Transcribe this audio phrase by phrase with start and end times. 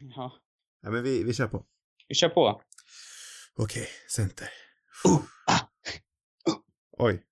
[0.00, 0.32] Ja.
[0.80, 1.66] Ja, men vi, vi kör på.
[2.08, 2.62] Vi kör på.
[3.54, 4.48] Okej, center.
[5.04, 5.60] Oh, ah.
[6.98, 7.22] Oj.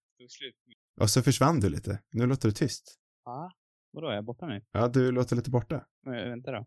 [1.01, 2.03] Och så försvann du lite.
[2.11, 2.99] Nu låter du tyst.
[3.25, 3.53] Ja.
[3.93, 4.65] Vadå, är jag borta nu?
[4.73, 5.87] Ja, du låter lite borta.
[6.03, 6.67] Men, vänta då.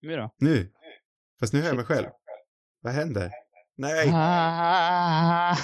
[0.00, 0.34] Nu då?
[0.38, 0.72] Nu.
[1.40, 2.06] Fast nu hör jag mig själv.
[2.80, 3.30] Vad händer?
[3.76, 4.10] Nej.
[4.12, 5.56] Ah.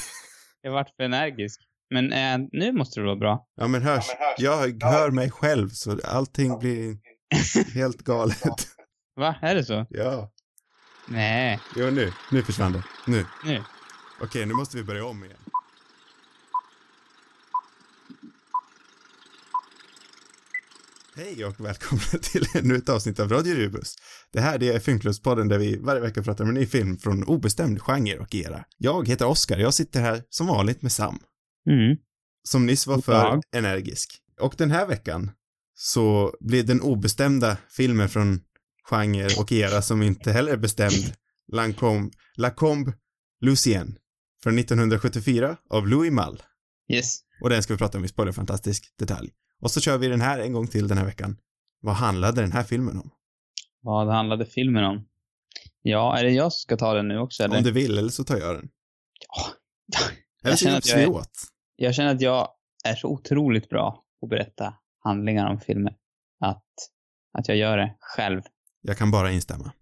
[0.60, 1.60] jag vart för energisk.
[1.90, 3.48] Men eh, nu måste det vara bra.
[3.54, 4.06] Ja, men hörs.
[4.38, 6.98] Jag hör mig själv så allting blir
[7.74, 8.68] helt galet.
[9.16, 9.34] Va?
[9.42, 9.86] Är det så?
[9.90, 10.32] Ja.
[11.08, 11.60] Nej.
[11.76, 12.12] Jo, nu.
[12.30, 12.82] Nu försvann det.
[13.06, 13.26] Nu.
[13.44, 13.62] Nu.
[14.22, 15.36] Okej, nu måste vi börja om igen.
[21.16, 23.94] Hej och välkomna till ännu ett avsnitt av Radio Rubus.
[24.32, 27.24] Det här det är Filmklubbspodden där vi varje vecka pratar om en ny film från
[27.24, 28.64] obestämd genre och era.
[28.78, 31.18] Jag heter Oskar, jag sitter här som vanligt med Sam,
[31.70, 31.96] Mm.
[32.48, 33.42] som nyss var för dag.
[33.56, 34.18] energisk.
[34.40, 35.30] Och den här veckan
[35.82, 38.40] så blir den obestämda filmen från
[38.90, 41.14] genre och era som inte heller är bestämd,
[41.52, 42.92] Lancombe, Lacombe
[43.40, 43.98] Lucien
[44.42, 46.38] från 1974 av Louis Malle.
[46.92, 47.20] Yes.
[47.42, 49.30] Och den ska vi prata om i spoilerfantastisk detalj.
[49.60, 51.36] Och så kör vi den här en gång till den här veckan.
[51.80, 53.10] Vad handlade den här filmen om?
[53.82, 55.08] Vad handlade filmen om?
[55.82, 57.56] Ja, är det jag som ska ta den nu också eller?
[57.56, 58.68] Om du vill, eller så tar jag den.
[59.28, 59.46] Ja.
[60.42, 61.24] Jag så känner att jag är-.
[61.76, 62.48] Jag känner att jag
[62.84, 65.94] är så otroligt bra på att berätta handlingar om filmer.
[66.40, 66.64] Att,
[67.38, 68.42] att jag gör det själv.
[68.82, 69.72] Jag kan bara instämma.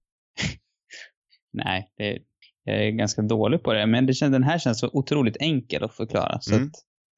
[1.53, 2.19] Nej, det,
[2.65, 3.87] jag är ganska dålig på det.
[3.87, 6.41] Men det den här känns så otroligt enkel att förklara.
[6.41, 6.67] Så Mm.
[6.69, 6.75] att,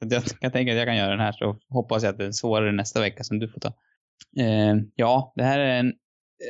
[0.06, 1.32] att jag kan tänka att jag kan göra den här.
[1.32, 3.68] Så hoppas jag att det är svårare nästa vecka som du får ta.
[4.38, 5.92] Eh, ja, det här är en,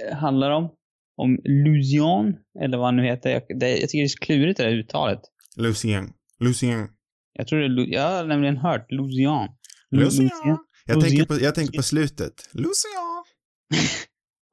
[0.08, 0.70] eh, handlar om,
[1.16, 3.30] om Lucian, eller vad han nu heter.
[3.30, 5.20] Jag, det, jag tycker det är så klurigt det där uttalet.
[5.56, 6.12] Lucien.
[6.40, 6.88] Lucien.
[7.32, 9.48] Jag tror det är, jag har nämligen hört Lucian.
[9.90, 10.30] Lucien.
[10.86, 11.16] Jag Lucien.
[11.16, 12.48] tänker, på, jag tänker på slutet.
[12.52, 13.24] Lucien.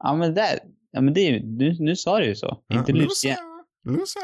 [0.04, 0.60] Ja, men där.
[0.92, 1.40] Ja, men det är ju,
[1.80, 2.64] nu sa du ju så.
[2.68, 3.38] Ja, Inte Lucien.
[3.86, 4.24] Lucien.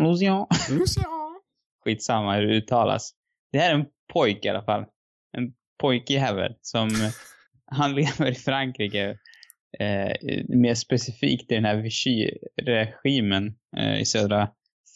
[0.00, 0.46] Lucian.
[0.70, 1.04] Lucien.
[1.84, 3.12] Skitsamma hur det uttalas.
[3.52, 4.84] Det här är en pojke i alla fall.
[5.36, 6.90] En pojkjävel som,
[7.66, 9.18] han lever i Frankrike.
[9.80, 10.12] Eh,
[10.48, 14.48] mer specifikt i den här Vichy-regimen eh, i södra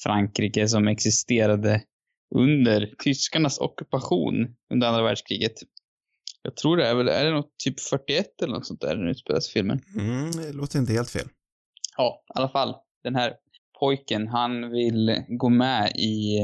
[0.02, 1.82] Frankrike som existerade
[2.34, 4.34] under tyskarnas ockupation
[4.74, 5.52] under andra världskriget.
[6.46, 9.08] Jag tror det är väl, är det något typ 41 eller något sånt där den
[9.08, 9.80] utspelas filmen?
[9.94, 11.28] Mm, det låter inte helt fel.
[11.96, 12.74] Ja, i alla fall.
[13.02, 13.34] Den här
[13.80, 16.38] pojken, han vill gå med i,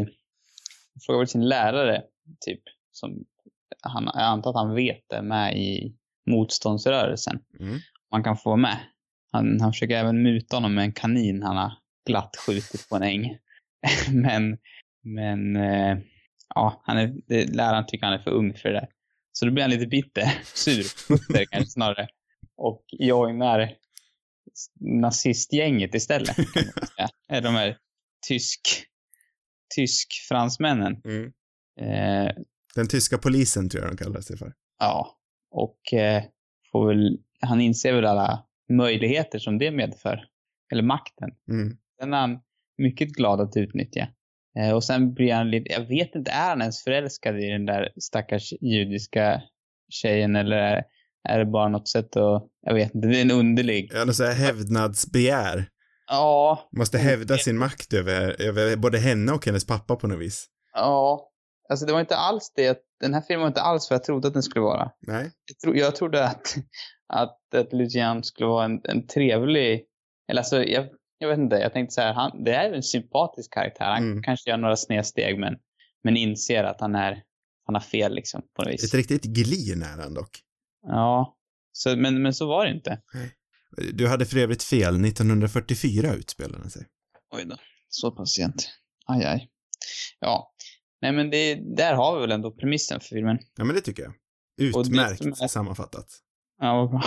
[1.07, 2.03] frågar väl sin lärare,
[2.41, 2.61] typ,
[2.93, 3.25] som
[3.83, 5.97] han, jag antar att han vet är med i
[6.31, 7.39] motståndsrörelsen.
[7.61, 7.79] Mm.
[8.11, 8.79] Man kan få vara med.
[9.33, 11.73] Han, han försöker även muta honom med en kanin han har
[12.07, 13.39] glatt skjutit på en äng.
[14.13, 14.59] men,
[15.03, 15.99] men, eh,
[16.55, 17.13] ja, han är,
[17.55, 18.89] läraren tycker han är för ung för det där.
[19.33, 22.09] Så då blir han lite bitter, sur, bitter kanske snarare.
[22.57, 23.75] Och joinar
[24.81, 26.37] nazistgänget istället.
[27.29, 27.79] Är De här
[28.29, 28.61] tysk,
[29.77, 31.01] tysk-fransmännen.
[31.05, 31.33] Mm.
[31.81, 32.35] Eh,
[32.75, 34.53] Den tyska polisen tror jag de kallar sig för.
[34.79, 35.19] ja,
[35.51, 36.23] och eh,
[36.73, 40.25] får väl, han inser väl alla möjligheter som det medför.
[40.73, 41.31] Eller makten.
[41.51, 41.77] Mm.
[41.99, 42.41] Den är han
[42.79, 44.09] mycket glad att utnyttja.
[44.59, 47.67] Eh, och sen blir han lite, jag vet inte, är han ens förälskad i den
[47.67, 49.43] där stackars judiska
[49.91, 50.85] tjejen eller är,
[51.29, 53.91] är det bara något sätt att, jag vet inte, det är en underlig.
[53.95, 55.69] Ja, något så här hävdnadsbegär.
[56.07, 60.47] Ja, Måste hävda sin makt över, över både henne och hennes pappa på något vis.
[60.75, 61.31] Ja,
[61.69, 62.79] alltså det var inte alls det.
[63.01, 64.91] Den här filmen var inte alls vad jag trodde att den skulle vara.
[65.01, 65.31] Nej.
[65.47, 66.55] Jag, tro, jag trodde att,
[67.09, 69.85] att, att Lucian skulle vara en, en trevlig,
[70.31, 70.87] eller alltså jag,
[71.23, 73.85] jag vet inte, jag tänkte så här, han, det är en sympatisk karaktär.
[73.85, 74.23] Han Mm.
[74.23, 75.55] kanske gör några snedsteg men,
[76.05, 77.23] men inser att han är,
[77.67, 78.85] han har fel liksom på något vis.
[78.85, 80.41] Ett riktigt glin är han dock.
[80.87, 81.37] Ja,
[81.73, 83.01] så, men, men så var det inte.
[83.93, 86.87] Du hade för övrigt fel, 1944 utspelade den sig.
[87.35, 87.57] Oj då,
[87.89, 88.71] så pass sent.
[89.07, 89.49] Aj, aj.
[90.21, 90.53] Ja,
[91.01, 93.39] nej men det, där har vi väl ändå premissen för filmen.
[93.57, 94.13] Ja, men det tycker jag.
[94.57, 96.07] Det Utmärkt som är- sammanfattat.
[96.61, 97.03] Ja, vad bra.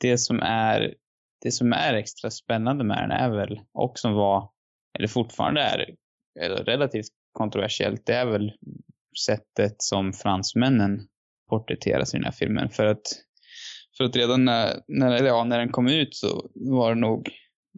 [0.00, 0.94] Det som är,
[1.44, 4.50] det som är extra spännande med den är väl, och som var,
[4.98, 5.94] eller fortfarande är,
[6.64, 8.52] relativt kontroversiellt, det är väl
[9.26, 11.00] sättet som fransmännen
[11.50, 12.70] porträtteras i den här filmen.
[12.70, 13.02] För att,
[13.96, 17.28] för att redan när, när, ja, när den kom ut så var det nog,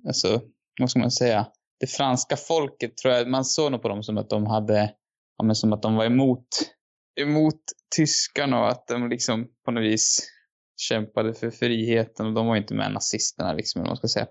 [0.07, 0.41] alltså,
[0.81, 1.47] vad ska man säga,
[1.81, 4.93] det franska folket tror jag, man såg nog på dem som att de hade,
[5.39, 6.49] ja men som att de var emot,
[7.21, 7.61] emot
[7.97, 10.36] tyskarna och att de liksom på något vis
[10.77, 14.27] kämpade för friheten och de var inte med nazisterna liksom, eller man ska säga.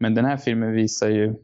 [0.00, 1.34] Men den här filmen visar ju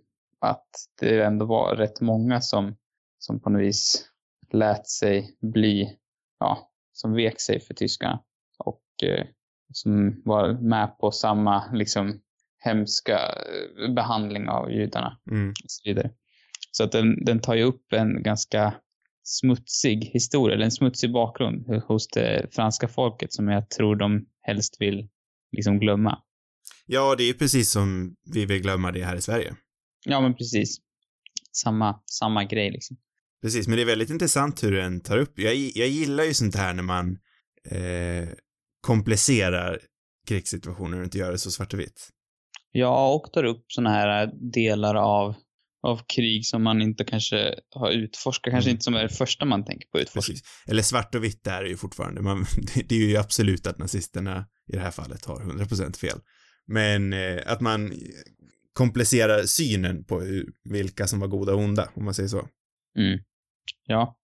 [0.40, 0.68] att
[1.00, 2.76] det ändå var rätt många som,
[3.18, 4.08] som på något vis
[4.52, 5.96] lät sig bli,
[6.40, 8.22] ja, som vek sig för tyskarna.
[8.58, 9.26] Och eh,
[9.72, 12.20] som var med på samma liksom
[12.58, 15.50] hemska eh, behandling av judarna Mm.
[15.50, 16.10] och så vidare.
[16.70, 18.74] Så att den, den tar ju upp en ganska
[19.28, 24.76] smutsig historia, eller en smutsig bakgrund hos det franska folket som jag tror de helst
[24.80, 25.08] vill
[25.56, 26.18] liksom glömma.
[26.86, 29.56] Ja, det är ju precis som vi vill glömma det här i Sverige.
[30.06, 30.78] Ja, men precis.
[31.52, 32.96] Samma, samma grej liksom.
[33.42, 35.38] Precis, men det är väldigt intressant hur den tar upp.
[35.38, 37.18] Jag, jag gillar ju sånt här när man
[37.70, 38.28] eh,
[38.80, 39.80] komplicerar
[40.28, 42.08] krigssituationer och inte gör det så svart och vitt.
[42.72, 45.34] Ja, och tar upp såna här delar av,
[45.82, 48.74] av krig som man inte kanske har utforskat, kanske Mm.
[48.74, 50.32] inte som är det första man tänker på utforska.
[50.32, 50.64] Precis.
[50.66, 52.20] Eller svart och vitt är det ju fortfarande.
[52.20, 56.18] Man, det, det är ju absolut att nazisterna i det här fallet har 100% fel.
[56.66, 57.92] Men eh, att man
[58.72, 60.22] komplicerar synen på
[60.70, 62.48] vilka som var goda och onda, om man säger så.
[62.98, 63.20] Mm.
[63.86, 64.16] Ja.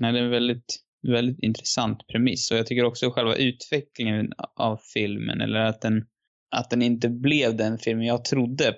[0.00, 0.76] Nej, det är en väldigt,
[1.08, 6.04] väldigt intressant premiss och jag tycker också själva utvecklingen av filmen, eller att den,
[6.56, 8.74] att den inte blev den filmen jag trodde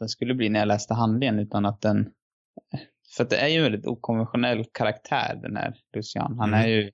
[0.00, 2.10] den skulle bli när jag läste handlingen, utan att den,
[3.16, 6.38] för att det är ju en väldigt okonventionell karaktär den här Lucian.
[6.38, 6.60] Han Mm.
[6.64, 6.90] är ju,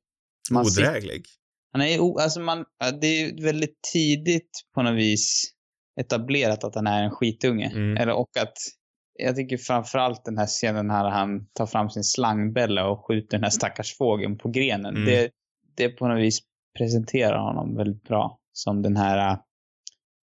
[0.50, 1.22] man Odräglig.
[1.72, 2.64] Han är ju, alltså man,
[3.00, 5.52] det är ju väldigt tidigt på något vis
[6.00, 7.70] etablerat att han är en skitunge.
[7.74, 7.96] Mm.
[7.96, 8.56] Eller, och att,
[9.18, 13.42] jag tycker framförallt den här scenen här han tar fram sin slangbälla och skjuter den
[13.42, 14.96] här stackars fågeln på grenen.
[14.96, 15.04] Mm.
[15.04, 15.30] Det,
[15.76, 16.40] det på något vis
[16.78, 18.38] presenterar honom väldigt bra.
[18.52, 19.38] Som den här,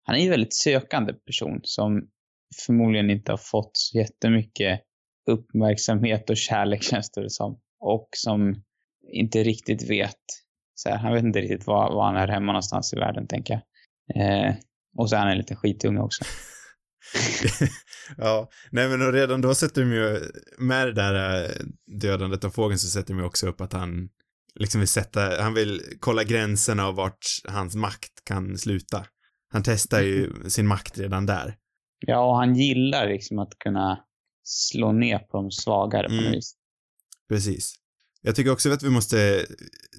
[0.04, 2.08] han är ju en väldigt sökande person som
[2.66, 4.80] förmodligen inte har fått så jättemycket
[5.30, 7.60] uppmärksamhet och kärlek känns det som.
[7.80, 8.64] Och som
[9.14, 10.20] inte riktigt vet
[10.76, 13.54] så här, han vet inte riktigt var, var han är hemma någonstans i världen, tänker
[13.54, 13.64] jag.
[14.16, 14.56] Eh,
[14.98, 16.24] och så är han en liten skitunge också.
[18.18, 21.50] ja, nej men redan då sätter de ju, med det där eh,
[22.00, 24.10] dödandet av fågeln så sätter de ju också upp att han
[24.56, 29.06] liksom vill sätta, han vill kolla gränserna av vart hans makt kan sluta.
[29.50, 31.56] Han testar ju sin makt redan där.
[32.08, 34.04] Ja, och han gillar liksom att kunna
[34.44, 36.26] slå ner på de svagare på Mm.
[36.26, 36.56] något vis.
[37.30, 37.76] Precis.
[38.22, 39.46] Jag tycker också att vi måste,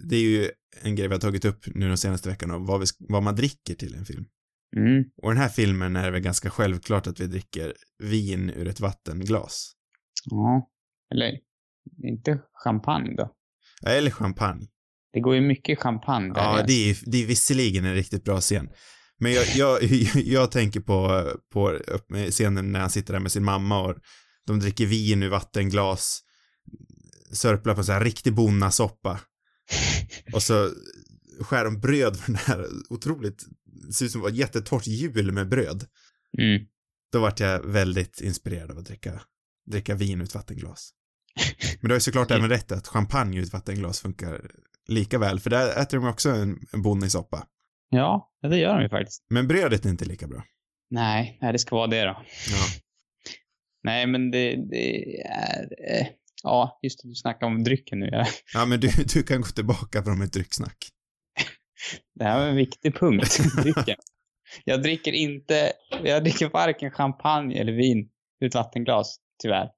[0.08, 0.50] det är ju
[0.82, 3.74] en grej vi har tagit upp nu de senaste veckorna, vad, vi, vad man dricker
[3.74, 4.24] till en film.
[4.76, 5.04] Mm.
[5.22, 8.80] Och den här filmen är det väl ganska självklart att vi dricker vin ur ett
[8.80, 9.72] vattenglas.
[10.24, 10.70] Ja.
[11.14, 11.38] Eller,
[12.02, 13.34] inte champagne då.
[13.86, 14.66] Eller champagne.
[15.12, 16.42] Det går ju mycket champagne där.
[16.42, 18.68] Ja, det är, det är visserligen en riktigt bra scen.
[19.24, 19.82] Men jag, jag,
[20.14, 21.78] jag tänker på, på
[22.30, 23.96] scenen när han sitter där med sin mamma och
[24.46, 26.20] de dricker vin ur vattenglas,
[27.32, 29.20] sörplar på en sån här riktig bonnasoppa.
[30.32, 30.70] Och så
[31.40, 33.44] skär de bröd från det här otroligt,
[33.86, 35.86] det ser ut som ett jättetorrt hjul med bröd.
[36.38, 36.66] Mm.
[37.12, 39.20] Då vart jag väldigt inspirerad av att dricka,
[39.70, 40.90] dricka vin ur ett vattenglas.
[41.80, 44.50] Men har ju såklart även rätt att champagne ur ett vattenglas funkar
[44.88, 47.46] lika väl, för där äter de också en, en bonnisoppa.
[47.94, 49.26] Ja, det gör de ju faktiskt.
[49.30, 50.42] Men brödet är inte lika bra.
[50.90, 52.22] Nej, nej, det ska vara det då.
[52.50, 52.64] Ja.
[53.82, 55.62] Nej, men det, det är...
[55.90, 56.06] Eh,
[56.42, 58.08] ja, just det, du snackar om drycken nu.
[58.12, 58.26] Ja.
[58.54, 60.76] Ja, men du, du kan gå tillbaka från ett drycksnack.
[62.14, 63.96] Det här var en viktig punkt, drycken.
[64.64, 65.72] Jag dricker inte,
[66.04, 68.08] jag dricker varken champagne eller vin
[68.40, 69.68] ur ett vattenglas, tyvärr.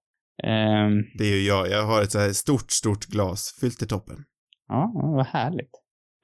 [0.43, 1.71] Ehm, Det är ju jag.
[1.71, 4.25] Jag har ett så här stort, stort glas fyllt till toppen.
[4.69, 5.71] ja, vad härligt.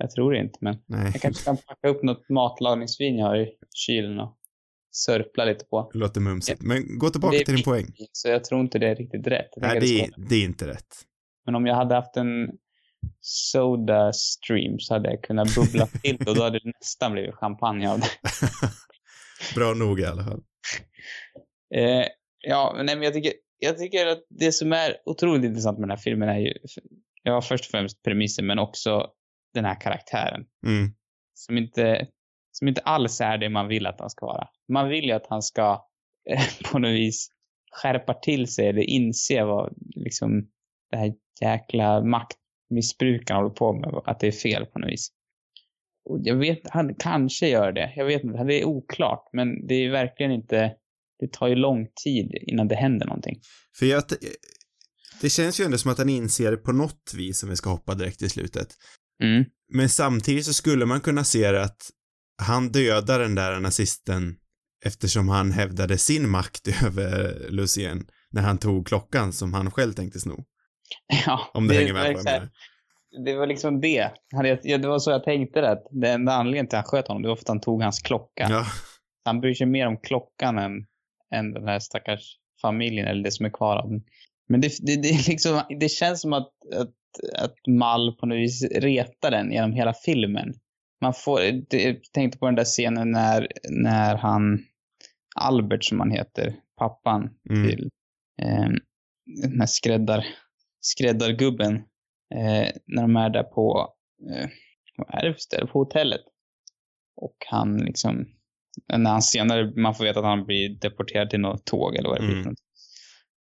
[0.02, 3.36] Jag tror det inte, men Nej, jag kanske kan packa upp något matlagningsvin jag har
[3.36, 4.38] i kylen och
[4.92, 5.90] sörpla lite på.
[5.92, 6.62] det låter mumsigt.
[6.62, 7.86] Men gå tillbaka till din poäng.
[8.12, 9.48] Så jag tror inte det är riktigt rätt.
[9.56, 10.94] Jag Nej, det är, det är inte rätt.
[11.46, 12.50] Men om jag hade haft en
[13.20, 17.90] soda stream så hade jag kunnat bubbla till och då hade det nästan blivit champagne
[17.90, 18.08] av det.
[19.54, 20.42] Bra nog i alla fall.
[21.74, 22.06] Eh,
[22.40, 25.96] ja, nej, men jag tycker, jag tycker att det som är otroligt intressant med den
[25.96, 26.54] här filmen är ju,
[27.22, 29.06] ja, först och främst premissen, men också
[29.54, 30.44] den här karaktären.
[30.66, 30.92] Mm.
[31.34, 32.06] Som inte,
[32.52, 34.48] som inte alls är det man vill att han ska vara.
[34.68, 35.86] Man vill ju att han ska
[36.30, 37.28] eh, på något vis
[37.72, 40.48] skärpa till sig eller inse vad liksom
[40.90, 45.08] det här jäkla maktmissbrukaren håller på med, att det är fel på något vis.
[46.04, 47.92] Och jag vet, han kanske gör det.
[47.96, 50.74] Jag vet inte, det är oklart, men det är verkligen inte,
[51.18, 53.40] det tar ju lång tid innan det händer någonting.
[53.78, 54.02] För jag,
[55.20, 57.94] det känns ju ändå som att han inser på något vis om vi ska hoppa
[57.94, 58.68] direkt i slutet.
[59.22, 59.44] Mm.
[59.72, 61.90] Men samtidigt så skulle man kunna se det att
[62.42, 64.36] han dödar den där nazisten
[64.84, 70.20] eftersom han hävdade sin makt över Lucien när han tog klockan som han själv tänkte
[70.20, 70.44] sno.
[71.26, 72.52] Ja, Om du det hänger med på exakt-.
[73.24, 74.10] Det var liksom det.
[74.64, 75.70] Det var så jag tänkte det.
[75.70, 77.82] att Det enda anledningen till att han sköt honom, det var för att han tog
[77.82, 78.46] hans klocka.
[78.50, 78.66] Ja,
[79.24, 80.72] Han bryr sig mer om klockan än,
[81.34, 84.02] än den här stackars familjen, eller det som är kvar av den.
[84.48, 86.90] Men det, det, det, liksom, det känns som att, att,
[87.38, 90.54] att Mall på något vis retar den genom hela filmen.
[91.00, 91.40] man får,
[91.70, 94.58] jag tänkte på den där scenen när, när han,
[95.36, 97.68] Albert som han heter, pappan Mm.
[97.68, 97.90] till
[98.42, 98.68] eh,
[99.42, 100.26] den här skräddar,
[100.80, 101.74] skräddargubben,
[102.34, 103.94] eh, när de är där på,
[104.30, 104.48] eh,
[104.96, 106.20] vad är det för ställe, på hotellet.
[107.16, 108.26] Och han liksom,
[108.96, 112.20] när han senare, man får veta att han blir deporterad till något tåg eller vad
[112.20, 112.54] det blir Mm.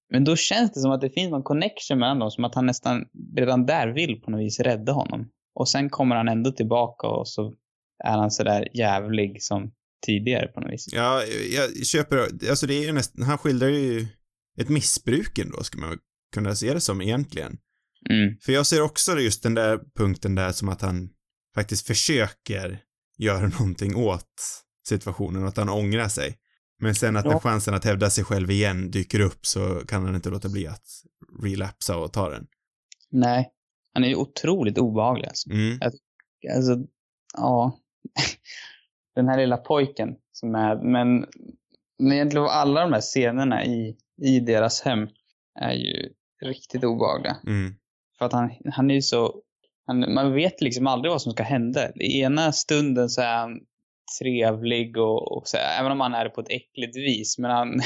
[0.10, 2.66] Men då känns det som att det finns någon connection mellan dem, som att han
[2.66, 3.06] nästan
[3.38, 5.30] redan där vill på något vis rädda honom.
[5.56, 7.54] Och sen kommer han ändå tillbaka och så
[8.04, 9.72] är han sådär jävlig som
[10.06, 10.88] tidigare på något vis.
[10.92, 12.18] Ja, jag köper,
[12.50, 14.08] alltså det är ju nästan, han skildrar ju
[14.60, 15.98] ett missbruk ändå, skulle man
[16.34, 17.58] kunna se det som egentligen.
[18.10, 18.38] Mm.
[18.42, 21.10] För jag ser också just den där punkten där som att han
[21.56, 22.80] faktiskt försöker
[23.18, 24.34] göra någonting åt
[24.88, 26.38] situationen att han ångrar sig.
[26.80, 27.40] Men sen att när Ja.
[27.40, 30.86] chansen att hävda sig själv igen dyker upp så kan han inte låta bli att
[31.44, 32.48] relapsa och ta den.
[33.12, 33.52] Nej.
[33.94, 35.50] Han är ju otroligt obehaglig alltså.
[35.50, 35.80] Mm.
[36.56, 36.78] Alltså,
[37.38, 37.80] ja.
[39.16, 41.26] Den här lilla pojken som är, men,
[42.00, 45.08] men egentligen alla de här scenerna i, i deras hem
[45.60, 46.10] är ju
[46.42, 47.38] riktigt obehagliga.
[47.48, 47.76] Mm.
[48.18, 49.42] För att han, han är ju så,
[49.86, 51.92] han, man vet liksom aldrig vad som ska hända.
[51.96, 53.60] I ena stunden så är han
[54.22, 57.38] trevlig och, och så, även om han är det på ett äckligt vis.
[57.38, 57.80] Men han,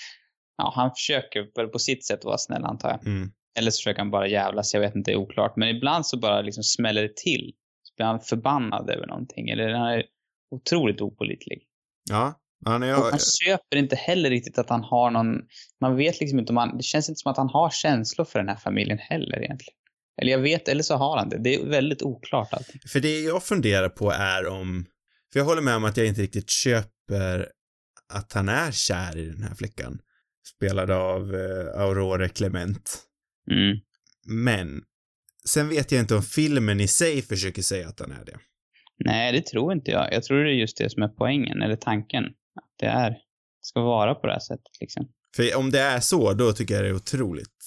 [0.56, 3.06] ja, han försöker väl på sitt sätt vara snäll antar jag.
[3.06, 3.30] Mm.
[3.58, 5.56] Eller så försöker han bara jävlas, jag vet inte, det är oklart.
[5.56, 7.52] Men ibland så bara liksom smäller det till.
[7.82, 9.48] Så blir han förbannad över någonting.
[9.48, 10.04] Eller han är
[10.50, 11.62] otroligt opålitlig.
[12.10, 12.34] Ja.
[12.64, 15.42] Han är, Och man köper inte heller riktigt att han har någon,
[15.80, 18.38] man vet liksom inte om han, det känns inte som att han har känslor för
[18.38, 19.76] den här familjen heller egentligen.
[20.20, 21.38] Eller jag vet, eller så har han det.
[21.38, 22.80] Det är väldigt oklart allting.
[22.92, 24.86] För det jag funderar på är om,
[25.32, 27.48] för jag håller med om att jag inte riktigt köper
[28.12, 29.98] att han är kär i den här flickan.
[30.56, 32.98] Spelad av eh, Aurore Clement.
[33.50, 33.78] Mm.
[34.26, 34.82] Men,
[35.44, 38.38] sen vet jag inte om filmen i sig försöker säga att han är det.
[39.04, 40.12] Nej, det tror inte jag.
[40.12, 42.24] Jag tror det är just det som är poängen, eller tanken.
[42.24, 43.16] Att det är,
[43.60, 45.08] ska vara på det här sättet liksom.
[45.36, 47.64] För om det är så, då tycker jag det är otroligt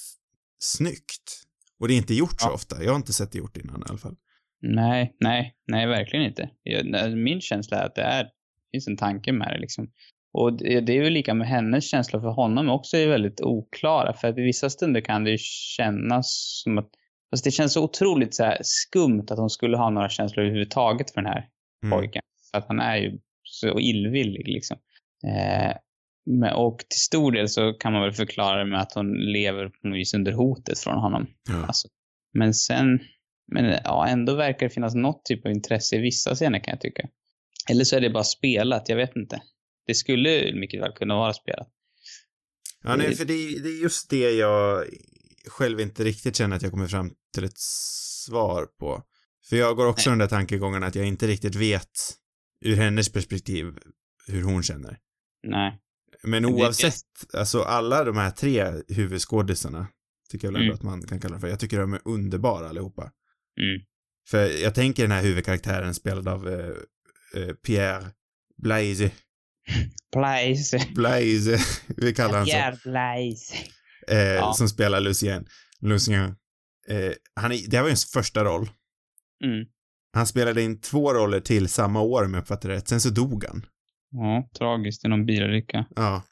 [0.58, 1.42] snyggt.
[1.78, 2.52] Och det är inte gjort så Ja.
[2.52, 2.84] ofta.
[2.84, 4.16] Jag har inte sett det gjort innan i alla fall.
[4.62, 6.50] Nej, nej, nej, verkligen inte.
[6.62, 8.28] Jag, min känsla är att det är,
[8.72, 9.90] finns en tanke med det liksom.
[10.32, 14.12] Och det, det är väl lika med hennes känslor för honom också är väldigt oklara.
[14.12, 15.38] För att i vissa stunder kan det ju
[15.76, 16.88] kännas som att,
[17.30, 21.10] fast det känns så otroligt så här skumt att hon skulle ha några känslor överhuvudtaget
[21.10, 21.48] för den här
[21.84, 21.98] Mm.
[21.98, 22.22] pojken.
[22.50, 24.76] För att han är ju så illvillig liksom.
[25.26, 25.72] Eh,
[26.26, 29.68] men, och till stor del så kan man väl förklara det med att hon lever
[29.68, 31.26] på något vis under hotet från honom.
[31.48, 31.66] Ja.
[31.66, 31.88] Alltså,
[32.32, 33.00] men sen,
[33.50, 36.80] men ja, ändå verkar det finnas något typ av intresse i vissa scener kan jag
[36.80, 37.08] tycka.
[37.70, 39.42] Eller så är det bara spelat, jag vet inte.
[39.86, 41.68] Det skulle mycket väl kunna vara spelat.
[42.82, 44.84] Ja, nej, för det, det är just det jag
[45.46, 49.02] själv inte riktigt känner att jag kommer fram till ett svar på.
[49.48, 51.90] För jag går också den där tankegången att jag inte riktigt vet
[52.64, 53.66] ur hennes perspektiv
[54.26, 54.98] hur hon känner.
[55.42, 55.78] Nej.
[56.22, 56.94] Men det- oavsett,
[57.34, 59.86] alltså alla de här tre huvudskådisarna
[60.30, 60.76] tycker jag väl ändå Mm.
[60.76, 61.48] att man kan kalla det för.
[61.48, 63.10] Jag tycker de är underbara allihopa.
[63.62, 63.80] Mm.
[64.30, 68.06] För jag tänker den här huvudkaraktären spelad av eh, Pierre
[68.62, 69.10] Blaise,
[70.12, 70.78] Blaise.
[70.94, 71.58] Blaise,
[71.96, 72.52] vi kallar honom så.
[72.52, 73.54] Pierre Blaise.
[74.08, 74.52] eh, Ja.
[74.54, 75.46] som spelar Lucien.
[75.80, 76.24] Lucien.
[76.88, 78.70] Eh, han är, det här var ju hans första roll.
[79.44, 79.66] Mm.
[80.12, 82.88] Han spelade in två roller till samma år om jag uppfattar det rätt.
[82.88, 83.66] Sen så dog han.
[84.10, 85.86] Ja, tragiskt i någon bilolycka.
[85.96, 86.22] Ja.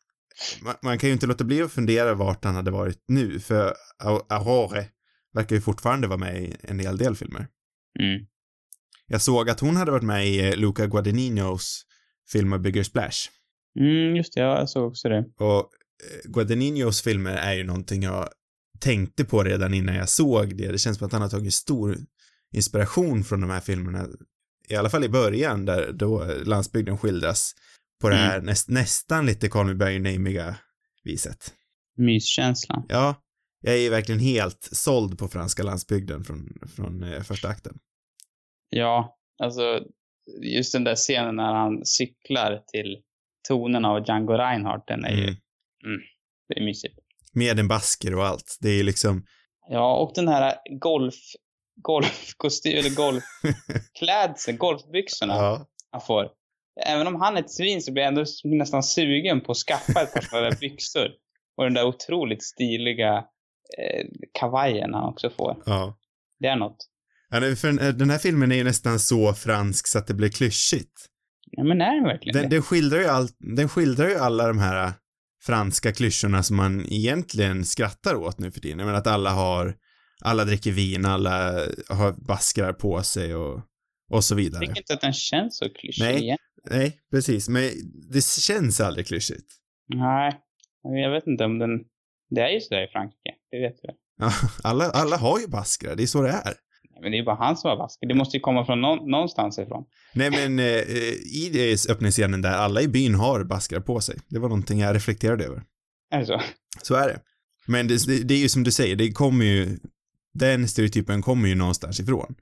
[0.63, 3.75] Man, man kan ju inte låta bli att fundera vart han hade varit nu, för
[4.05, 4.87] Au- Aurore
[5.39, 7.47] verkar ju fortfarande vara med i en hel del filmer.
[8.01, 8.27] Mm.
[9.07, 11.83] Jag såg att hon hade varit med i eh, Luca Guadagninos
[12.33, 13.19] film A Bigger Splash.
[13.81, 15.25] Mm, just det, ja, jag såg också det.
[15.39, 18.29] Och eh, Guadagninos filmer är ju någonting jag
[18.81, 20.73] tänkte på redan innan jag såg det.
[20.73, 21.97] Det känns som att han har tagit stor
[22.55, 24.07] inspiration från de här filmerna.
[24.69, 27.53] I alla fall i början, där då landsbygden skildras
[28.01, 28.29] på det Mm.
[28.29, 30.55] här näst, nästan lite Call Me By Your Name-iga
[31.05, 31.55] viset.
[31.97, 32.87] Myskänslan.
[32.89, 33.15] Ja,
[33.69, 37.79] jag är verkligen helt såld på franska landsbygden från, från eh, första akten.
[38.71, 39.81] Ja, alltså
[40.43, 43.03] just den där scenen när han cyklar till
[43.49, 45.37] tonerna av Django Reinhardt, den är ju,
[45.85, 46.01] Mm.
[46.49, 46.99] det är mysigt.
[47.33, 48.59] Med en basker och allt.
[48.61, 49.25] Det är ju liksom,
[49.71, 51.15] Ja, och den här golf,
[51.83, 55.67] golfkostym, eller golfklädseln, golfbyxorna ja.
[55.91, 56.29] han får.
[56.87, 60.03] Även om han är ett svin så blir jag ändå nästan sugen på att skaffa
[60.03, 61.09] ett par sådana där byxor.
[61.57, 63.25] Och den där otroligt stiliga
[63.79, 64.07] eh,
[64.41, 65.63] kavajen han också får.
[65.67, 65.99] ja.
[66.41, 66.77] Det är något.
[67.31, 70.29] Ja, för den- den här filmen är ju nästan så fransk så att det blir
[70.29, 71.07] klyschigt.
[71.51, 72.57] Ja, men är den verkligen Den, det?
[72.57, 74.93] den, skildrar ju allt, den skildrar ju alla de här äh,
[75.47, 78.79] franska klyschorna som man egentligen skrattar åt nu för tiden.
[78.79, 79.75] Jag menar att alla har,
[80.25, 81.53] alla dricker vin, alla
[81.89, 83.61] har baskrar på sig och,
[84.11, 84.61] och så Jag vidare.
[84.67, 86.23] tycker inte att den känns så klyschig Nej.
[86.23, 86.39] igen.
[86.71, 87.71] Nej, precis, men
[88.13, 89.53] det känns aldrig klyschigt.
[89.95, 90.33] Nej,
[90.83, 91.71] jag vet inte om den...
[92.31, 93.89] Det är ju sådär i Frankrike, det vet du
[94.63, 96.55] alla, alla har ju baskrar, det är så det är.
[97.03, 98.07] Men det är bara han som har basker.
[98.07, 99.85] Det måste ju komma från någon, någonstans ifrån.
[100.15, 100.83] Nej men eh,
[101.45, 104.17] i det öppningsscenen där, alla i byn har baskrar på sig.
[104.29, 105.63] Det var någonting jag reflekterade över.
[106.11, 106.41] Är det så?
[106.83, 107.21] Så är det.
[107.67, 109.79] Men det, det, är ju som du säger, det kommer ju,
[110.35, 112.35] den stereotypen kommer ju någonstans ifrån.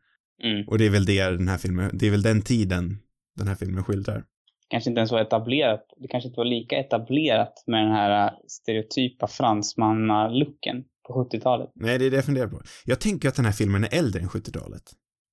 [0.43, 0.69] Mm.
[0.69, 2.99] Och det är väl det den här filmen, det är väl den tiden
[3.37, 4.25] den här filmen skildrar.
[4.69, 5.85] Kanske inte ens var etablerat.
[5.97, 11.71] Det kanske inte var lika etablerat med den här äh, stereotypa fransmanna-looken på 70-talet.
[11.75, 12.63] Nej, det är det jag funderar på.
[12.85, 14.83] Jag tänker att den här filmen är äldre än 70-talet.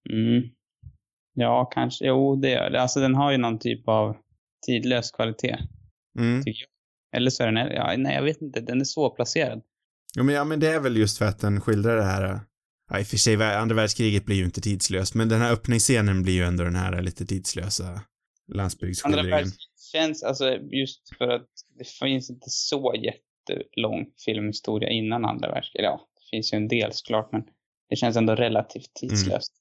[0.10, 0.44] Mm.
[1.34, 2.06] Ja, kanske.
[2.06, 2.82] Jo, det gör det.
[2.82, 4.15] Alltså den har ju någon typ av
[4.65, 5.58] tidlös kvalitet.
[6.20, 6.44] Mm.
[6.44, 6.70] tycker jag.
[7.18, 9.62] Eller så är den, ja, nej jag vet inte, den är svårplacerad.
[10.15, 12.39] Ja men, ja, men det är väl just för att den skildrar det här,
[12.89, 16.24] ja, i och för sig, andra världskriget blir ju inte tidslöst, men den här öppningsscenen
[16.24, 18.01] blir ju ändå den här lite tidslösa Andra
[18.53, 19.30] landsbygdsskildringen.
[19.30, 22.94] världskriget känns, alltså just för att det finns inte så
[23.50, 25.85] jättelång filmhistoria innan andra världskriget.
[25.85, 27.43] Ja, det finns ju en del såklart, men
[27.89, 29.53] det känns ändå relativt tidslöst.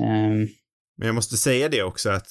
[0.00, 0.48] Ehm,
[0.96, 2.28] Men jag måste säga det också att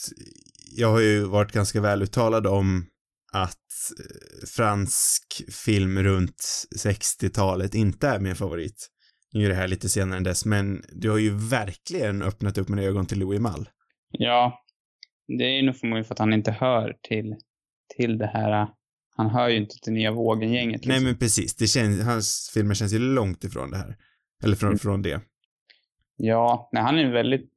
[0.77, 2.85] jag har ju varit ganska väl uttalad om
[3.33, 3.57] att
[3.99, 6.43] eh, fransk film runt
[6.85, 8.87] 60-talet inte är min favorit.
[9.33, 12.69] Nu är det här lite senare än dess, men du har ju verkligen öppnat upp
[12.69, 13.65] mina ögon till Louis Malle.
[14.11, 14.63] ja,
[15.37, 17.35] det är ju nog förmodligen för att han inte hör till,
[17.97, 18.67] till det här.
[19.21, 20.85] Han hör ju inte till nya vågen-gänget.
[20.85, 21.03] Nej liksom.
[21.03, 23.95] men precis, det känns, hans filmer känns ju långt ifrån det här.
[24.43, 24.79] Eller från, Mm.
[24.79, 25.21] från det.
[26.17, 27.51] Ja, nej, han är väldigt...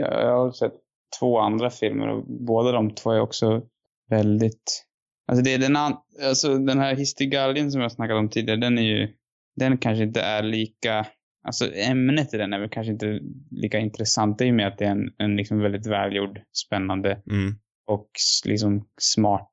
[0.00, 0.72] Jag, jag har sett
[1.20, 3.62] två andra filmer och båda de två är också
[4.10, 4.84] väldigt...
[5.26, 8.78] Alltså det är den, an, alltså den här Histigalien som jag snackade om tidigare, den
[8.78, 9.08] är ju...
[9.56, 11.06] Den kanske inte är lika...
[11.44, 14.38] Alltså ämnet i den är väl kanske inte lika intressant.
[14.38, 17.54] Det är ju med att det är en, en liksom väldigt välgjord, spännande Mm.
[17.86, 18.10] och
[18.44, 19.52] liksom smart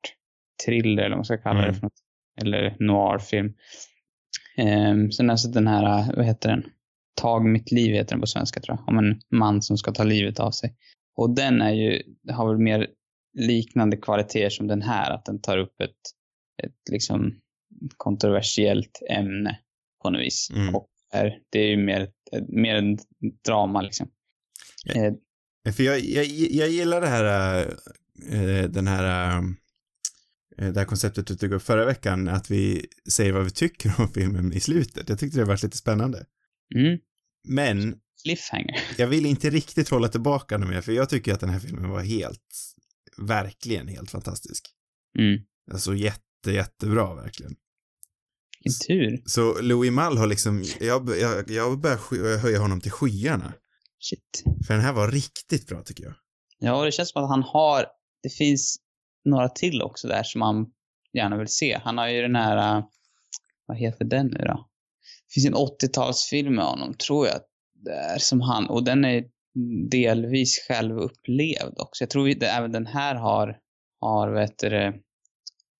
[0.64, 1.68] thriller eller vad man ska kalla Mm.
[1.72, 2.00] det för något.
[2.42, 3.54] Eller noirfilm.
[4.58, 6.64] Um, sen alltså den här, vad heter den?
[7.20, 8.88] Tag mitt liv heter den på svenska tror jag.
[8.88, 10.76] Om en man som ska ta livet av sig.
[11.16, 12.02] Och den är ju,
[12.32, 12.86] har väl mer
[13.38, 15.10] liknande kvaliteter som den här.
[15.10, 15.90] Att den tar upp ett,
[16.62, 17.40] ett liksom
[17.96, 19.58] kontroversiellt ämne
[20.02, 20.50] på något vis.
[20.54, 20.74] Mm.
[20.74, 22.08] Och är, det är ju mer,
[22.48, 22.98] mer en
[23.46, 24.08] drama liksom.
[24.84, 24.94] Ja.
[25.04, 27.58] Eh, För jag, jag, jag gillar det här,
[28.32, 29.42] äh, den här, äh,
[30.56, 34.12] det här konceptet du tog upp förra veckan, att vi säger vad vi tycker om
[34.12, 35.08] filmen i slutet.
[35.08, 36.26] Jag tyckte det var lite spännande.
[36.74, 36.98] mm,
[37.48, 38.80] Men cliffhanger.
[38.98, 41.90] jag vill inte riktigt hålla tillbaka nu mer, för jag tycker att den här filmen
[41.90, 42.40] var helt,
[43.18, 44.66] verkligen helt fantastisk.
[45.18, 45.40] Mm.
[45.72, 47.56] Alltså jätte, jättebra verkligen.
[48.64, 49.22] Vilken tur.
[49.26, 53.52] Så Louis Malle har liksom, jag, jag, jag börjar höja honom till skyarna.
[54.00, 54.44] Shit.
[54.66, 56.14] För den här var riktigt bra tycker jag.
[56.58, 57.86] Ja, det känns som att han har,
[58.22, 58.76] det finns
[59.26, 60.66] några till också där som man
[61.12, 61.78] gärna vill se.
[61.84, 62.84] Han har ju den här, äh,
[63.66, 64.68] vad heter den nu då?
[65.28, 67.40] Det finns en 80-talsfilm med honom, tror jag,
[67.74, 69.24] där som han, och den är
[69.90, 72.02] delvis självupplevd också.
[72.02, 73.58] Jag tror det, även den här har,
[74.00, 75.02] har vet du,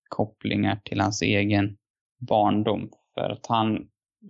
[0.09, 1.77] kopplingar till hans egen
[2.29, 2.91] barndom.
[3.15, 3.79] För att han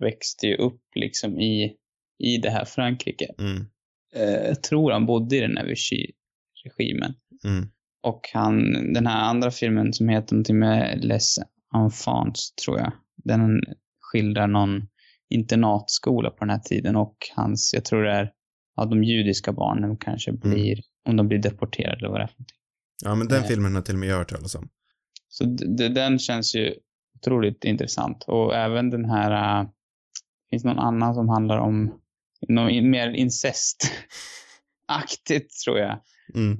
[0.01, 1.75] växte ju upp liksom i,
[2.19, 3.35] i det här Frankrike.
[3.39, 3.67] Mm,
[4.15, 7.13] Eh, jag tror han bodde i den här Vichy-regimen.
[7.43, 7.69] mm,
[8.07, 11.35] Och han, den här andra filmen som heter någonting med Les
[11.75, 12.91] Enfants, tror jag.
[13.23, 13.61] Den
[14.11, 14.87] skildrar någon
[15.29, 18.31] internatskola på den här tiden och hans, jag tror det är,
[18.75, 22.33] ja, de judiska barnen kanske blir, om de blir deporterade eller vad det är för
[22.39, 22.57] någonting.
[23.03, 23.47] Ja, men den Eh.
[23.47, 24.69] filmen har till och med jag hört talas om.
[25.29, 25.43] Så
[25.89, 26.73] den känns ju
[27.19, 28.23] otroligt intressant.
[28.27, 29.67] Och även den här, äh,
[30.49, 31.93] finns någon annan som handlar om
[32.47, 33.91] något in- mer incestaktigt,
[35.65, 35.99] tror jag.
[36.35, 36.57] Mm,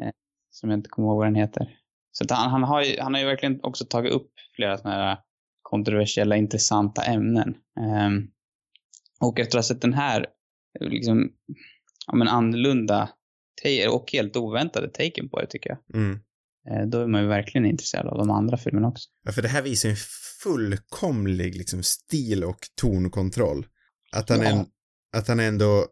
[0.60, 1.78] som jag inte kommer ihåg vad den heter.
[2.12, 5.17] Så han, han, har ju, han har ju verkligen också tagit upp flera sådana här
[5.62, 7.56] kontroversiella, intressanta ämnen.
[7.80, 8.28] Ehm,
[9.20, 10.26] och efter att ha sett den här,
[10.80, 11.30] liksom,
[12.08, 13.10] ja men annorlunda
[13.89, 16.02] och helt oväntade taken på det tycker jag.
[16.02, 16.20] mm.
[16.70, 19.10] Eh, då är man ju verkligen intresserad av de andra filmerna också.
[19.24, 19.98] Ja, för det här visar ju en
[20.43, 23.65] fullkomlig liksom stil och tonkontroll.
[24.12, 24.46] Att han, Ja.
[24.48, 24.65] en,
[25.17, 25.86] att han ändå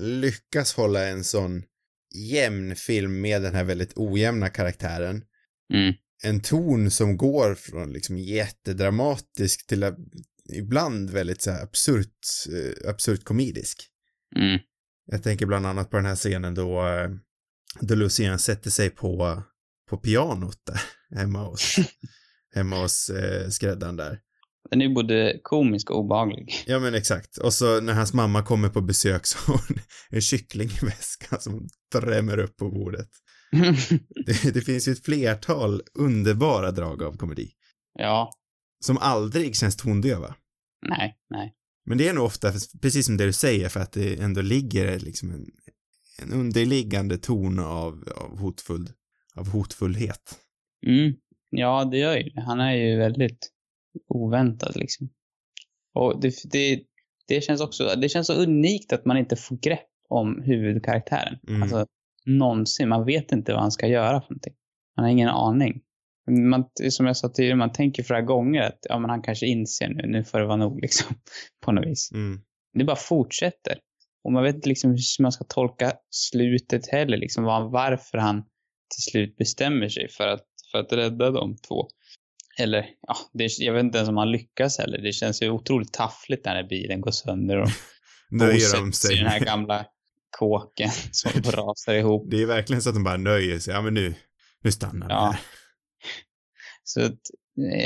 [0.00, 1.62] lyckas hålla en sån
[2.14, 5.24] jämn film med den här väldigt ojämna karaktären.
[5.74, 5.94] Mm.
[6.22, 9.94] En ton som går från liksom jättedramatisk till
[10.52, 12.18] ibland väldigt så här absurt,
[12.52, 13.88] eh, absurt komedisk.
[14.36, 14.58] Mm.
[15.06, 17.10] Jag tänker bland annat på den här scenen då, eh,
[17.80, 19.42] då Lucien sätter sig på,
[19.90, 20.80] på pianot där,
[21.18, 21.76] hemma hos,
[22.54, 24.20] hemma hos eh, skräddaren där.
[24.70, 26.54] Den är både komisk och obehaglig.
[26.66, 27.38] Ja men exakt.
[27.38, 29.78] Och så när hans mamma kommer på besök så har hon
[30.10, 33.08] en kyckling i väskan som drämmer upp på bordet.
[34.26, 37.50] Det, det finns ju ett flertal underbara drag av komedi.
[37.98, 38.30] ja,
[38.84, 40.34] Som aldrig känns tondöva.
[40.88, 41.54] nej, nej.
[41.86, 44.98] Men det är nog ofta, precis som det du säger, för att det ändå ligger
[44.98, 45.46] liksom en,
[46.22, 48.90] en underliggande ton av, av hotfull,
[49.34, 50.38] av hotfullhet.
[50.86, 51.14] Mm.
[51.50, 52.30] Ja, det gör ju.
[52.40, 53.50] Han är ju väldigt
[54.08, 55.08] oväntad liksom.
[55.94, 56.80] Och det, det,
[57.28, 61.38] det känns också, det känns så unikt att man inte får grepp om huvudkaraktären.
[61.48, 61.62] Mm.
[61.62, 61.86] Alltså,
[62.26, 62.88] någonsin.
[62.88, 64.54] Man vet inte vad han ska göra för någonting.
[64.96, 65.80] Man har ingen aning.
[66.30, 69.88] Man, som jag sa tidigare, man tänker flera gånger att ja, men han kanske inser
[69.88, 71.16] nu, nu får det vara nog liksom.
[71.64, 72.12] På något vis.
[72.12, 72.40] Mm.
[72.72, 73.78] Det bara fortsätter.
[74.24, 78.42] Och man vet inte liksom hur man ska tolka slutet heller, liksom var, varför han
[78.94, 81.88] till slut bestämmer sig för att, för att rädda de två.
[82.60, 84.98] Eller, ja, det, jag vet inte ens om han lyckas heller.
[84.98, 87.68] Det känns ju otroligt taffligt när bilen går sönder och
[88.30, 89.16] Nöjer de bosätts i sig.
[89.16, 89.86] den här gamla
[90.38, 92.30] kåken som rasar ihop.
[92.30, 93.74] Det är verkligen så att de bara nöjer sig.
[93.74, 94.14] Ja men nu,
[94.62, 95.30] nu stannar Ja.
[95.30, 95.40] här.
[96.84, 97.18] Så att,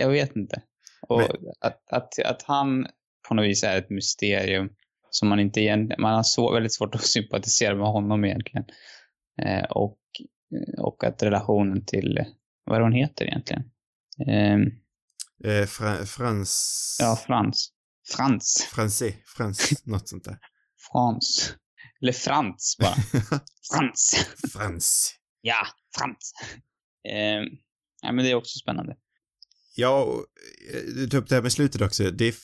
[0.01, 0.63] jag vet inte.
[1.09, 1.29] Och Men-
[1.61, 2.87] att, att, att han
[3.29, 4.69] på något vis är ett mysterium
[5.11, 8.65] som man inte igen, man har så, väldigt svårt att sympatisera med honom egentligen.
[9.43, 9.99] Eh, och,
[10.79, 12.25] och att relationen till,
[12.65, 13.63] vad är hon heter egentligen?
[14.29, 14.59] Eh,
[15.45, 16.97] Eh, Fra, Frans...
[17.01, 17.69] ja, Frans.
[18.09, 18.69] Frans.
[18.75, 20.39] Fransé, Frans, något sånt där.
[20.93, 21.55] Frans.
[22.03, 22.95] Eller Frans bara.
[23.73, 24.27] Frans.
[24.53, 25.15] Frans.
[25.41, 25.67] Ja,
[25.99, 26.33] Frans.
[27.09, 27.43] Eh,
[28.03, 28.97] ja, men det är också spännande.
[29.75, 30.25] Ja,
[30.73, 32.11] eh, du tog upp det här med slutet också.
[32.11, 32.35] Det är,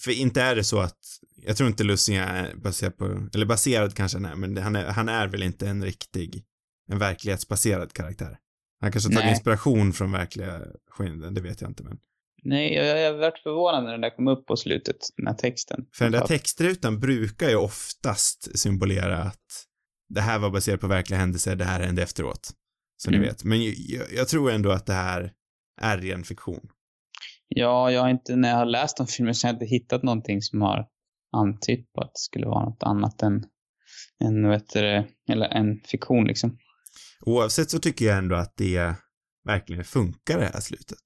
[0.00, 0.98] för inte är det så att,
[1.36, 4.86] jag tror inte Lussing är baserad på, eller baserad kanske han är, men han är,
[4.86, 6.44] han är väl inte en riktig,
[6.88, 8.38] en verklighetsbaserad karaktär.
[8.86, 11.98] Han kanske har tagit inspiration från verkliga skeenden, det vet jag inte men.
[12.42, 15.86] Nej, jag, jag varit förvånad när den där kom upp på slutet, den här texten.
[15.94, 19.64] För den där textrutan brukar ju oftast symbolera att
[20.08, 22.50] det här var baserat på verkliga händelser, det här hände efteråt.
[22.96, 23.28] Så ni Mm.
[23.28, 23.44] vet.
[23.44, 23.72] Men jag,
[24.16, 25.32] jag tror ändå att det här
[25.80, 26.68] är ren fiktion.
[27.48, 30.02] Ja, jag har inte, när jag har läst om filmen så har jag inte hittat
[30.02, 30.86] någonting som har
[31.36, 33.44] antytt på att det skulle vara något annat än,
[34.24, 36.58] än vad heter det, eller en fiktion liksom.
[37.20, 38.94] Oavsett så tycker jag ändå att det
[39.44, 40.98] verkligen funkar det här slutet.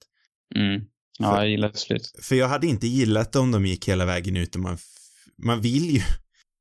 [0.55, 0.83] Mm.
[1.19, 2.25] Ja, För- jag gillar slutet.
[2.25, 4.79] För jag hade inte gillat om de gick hela vägen ut och man,
[5.43, 6.01] man vill ju,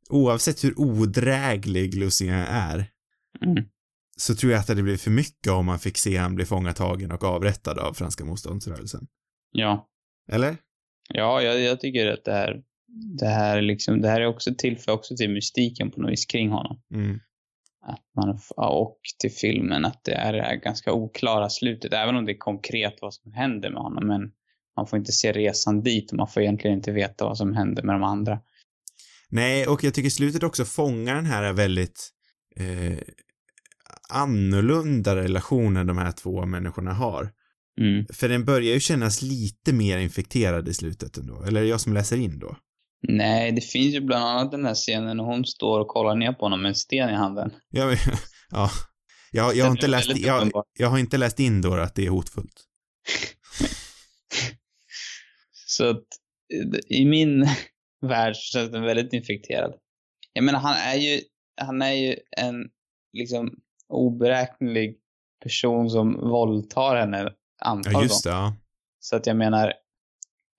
[0.10, 2.86] oavsett hur odräglig Lucia är,
[3.46, 3.64] Mm.
[4.18, 6.46] så tror jag att det hade blivit för mycket om man fick se han bli
[6.46, 9.08] fångatagen och avrättad av franska motståndsrörelsen.
[9.52, 9.88] Ja.
[10.32, 10.58] Eller?
[11.14, 12.62] Ja, jag, jag tycker att det här,
[13.20, 16.50] det här liksom, det här är också tillför också till mystiken på något vis kring
[16.50, 16.82] honom.
[16.94, 17.20] Mm.
[17.90, 22.26] Att man, och till filmen att det är det här ganska oklara slutet, även om
[22.26, 24.32] det är konkret vad som händer med honom, men
[24.76, 27.84] man får inte se resan dit och man får egentligen inte veta vad som händer
[27.84, 28.40] med de andra.
[29.30, 32.10] Nej, och jag tycker slutet också fångar den här väldigt
[32.56, 32.98] eh,
[34.10, 37.32] annorlunda relationen de här två människorna har.
[37.82, 38.06] Mm.
[38.14, 41.44] För den börjar ju kännas lite mer infekterad i slutet ändå.
[41.44, 42.58] Eller jag som läser in då?
[43.08, 46.34] Nej, det finns ju bland annat den här scenen när hon står och kollar ner
[46.34, 47.54] på honom med en sten i handen.
[47.70, 47.98] Ja, men,
[48.50, 48.70] ja.
[49.32, 52.10] Jag, jag, har inte läst, jag, jag har inte läst in då att det är
[52.10, 52.66] hotfullt.
[55.52, 56.06] Så att
[56.54, 57.48] eh, i min
[58.02, 59.74] värld så känns den väldigt infekterad.
[60.34, 61.22] Jag menar, han är ju,
[61.62, 62.70] han är ju en
[63.14, 63.60] liksom
[63.90, 64.98] oberäknelig
[65.44, 68.56] person som våldtar henne antal Ja, just det, ja.
[69.00, 69.74] Så att jag menar,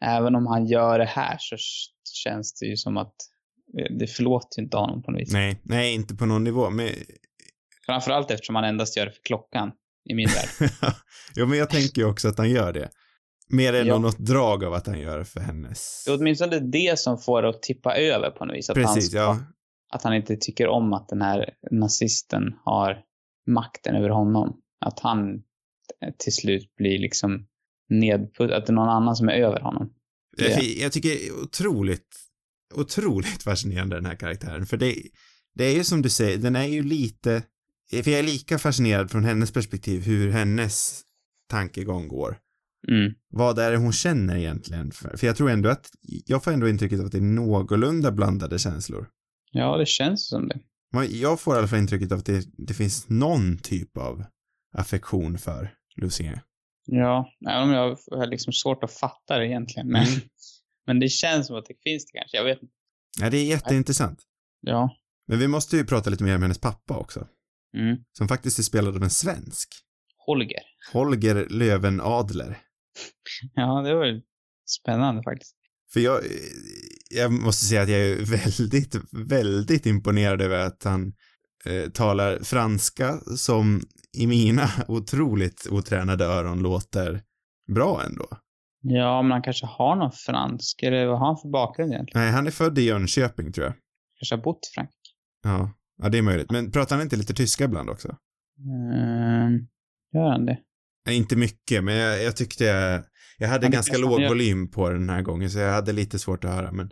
[0.00, 1.56] även om han gör det här så
[2.24, 3.14] känns det ju som att
[3.78, 5.32] eh, det förlåter ju inte honom på något vis.
[5.32, 6.88] Nej, nej, inte på någon nivå, men
[7.86, 9.72] Framförallt eftersom han endast gör det för klockan
[10.10, 10.70] i min värld.
[11.36, 12.88] jo, men jag tänker ju också att han gör det.
[13.52, 13.98] Mer än Ja.
[13.98, 16.02] något drag av att han gör det för hennes.
[16.06, 18.70] Det är åtminstone det som får det att tippa över på något vis.
[18.70, 19.38] Att han Precis, ska- ja.
[19.92, 22.98] att han inte tycker om att den här nazisten har
[23.46, 24.60] makten över honom.
[24.80, 25.42] Att han
[26.18, 27.46] till slut blir liksom
[27.90, 29.90] nedputt, att det är någon annan som är över honom.
[30.36, 30.62] Jag, Ja.
[30.62, 32.16] jag tycker det är otroligt,
[32.74, 34.66] otroligt fascinerande den här karaktären.
[34.66, 34.94] För det,
[35.54, 37.42] det är ju som du säger, den är ju lite,
[37.90, 41.02] för jag är lika fascinerad från hennes perspektiv hur hennes
[41.50, 42.38] tankegång går.
[42.88, 43.12] Mm.
[43.30, 44.90] Vad är det hon känner egentligen?
[44.90, 45.90] För, för jag tror ändå att,
[46.26, 49.08] jag får ändå intrycket av att det är någorlunda blandade känslor.
[49.52, 50.60] Ja, det känns som det.
[51.06, 54.24] Jag får i alla fall intrycket av att det, det finns någon typ av
[54.72, 56.38] affektion för Lucien.
[56.92, 59.88] Ja, även om jag har liksom svårt att fatta det egentligen.
[59.88, 60.20] Men, Mm.
[60.86, 62.36] men det känns som att det finns det kanske.
[62.36, 62.74] Jag vet inte.
[63.20, 64.22] Ja, det är jätteintressant.
[64.60, 64.96] Ja.
[65.28, 67.26] Men vi måste ju prata lite mer om hennes pappa också.
[67.76, 67.96] Mm.
[68.12, 69.68] Som faktiskt är spelad av en svensk.
[70.26, 70.60] Holger.
[70.92, 72.58] Holger Löwenadler.
[73.54, 74.20] Ja, det var
[74.66, 75.56] spännande faktiskt.
[75.92, 76.20] För jag,
[77.10, 81.12] jag måste säga att jag är väldigt, väldigt imponerad över att han
[81.66, 83.82] eh, talar franska som
[84.18, 87.22] i mina otroligt otränade öron låter
[87.74, 88.28] bra ändå.
[88.82, 92.22] Ja, men han kanske har någon fransk, eller vad har han för bakgrund egentligen?
[92.24, 93.74] Nej, han är född i Jönköping tror jag.
[94.18, 94.96] Kanske har bott i Frankrike.
[95.42, 95.70] Ja,
[96.02, 96.50] ja det är möjligt.
[96.50, 98.16] Men pratar han inte lite tyska ibland också?
[98.58, 99.52] Mm,
[100.14, 100.58] gör han det?
[101.06, 103.04] Nej, inte mycket, men jag, jag tyckte jag,
[103.38, 106.44] jag hade Han ganska låg volym på den här gången, så jag hade lite svårt
[106.44, 106.90] att höra, men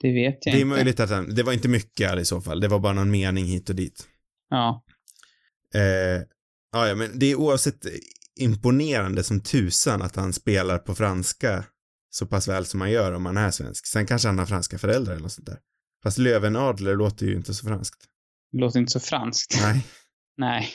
[0.00, 0.66] Det vet jag det är inte.
[0.66, 3.44] möjligt att han, det var inte mycket i så fall, det var bara någon mening
[3.44, 4.08] hit och dit.
[4.50, 4.84] Ja.
[5.74, 6.22] Eh,
[6.72, 7.86] ja, men det är oavsett
[8.40, 11.64] imponerande som tusan att han spelar på franska
[12.10, 13.86] så pass väl som han gör om han är svensk.
[13.86, 15.58] Sen kanske han har franska föräldrar eller något sånt där.
[16.02, 18.04] Fast Lövenadler låter ju inte så franskt.
[18.52, 19.58] Det låter inte så franskt.
[19.62, 19.86] Nej.
[20.36, 20.68] Nej.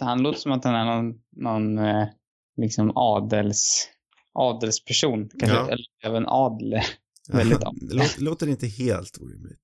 [0.00, 2.08] Han låter som att han är någon, någon eh,
[2.56, 3.88] liksom adels,
[4.34, 5.28] adelsperson.
[5.28, 5.66] Kanske, Ja.
[5.66, 6.80] Eller även adel.
[7.28, 9.58] Väldigt låter inte helt orimligt.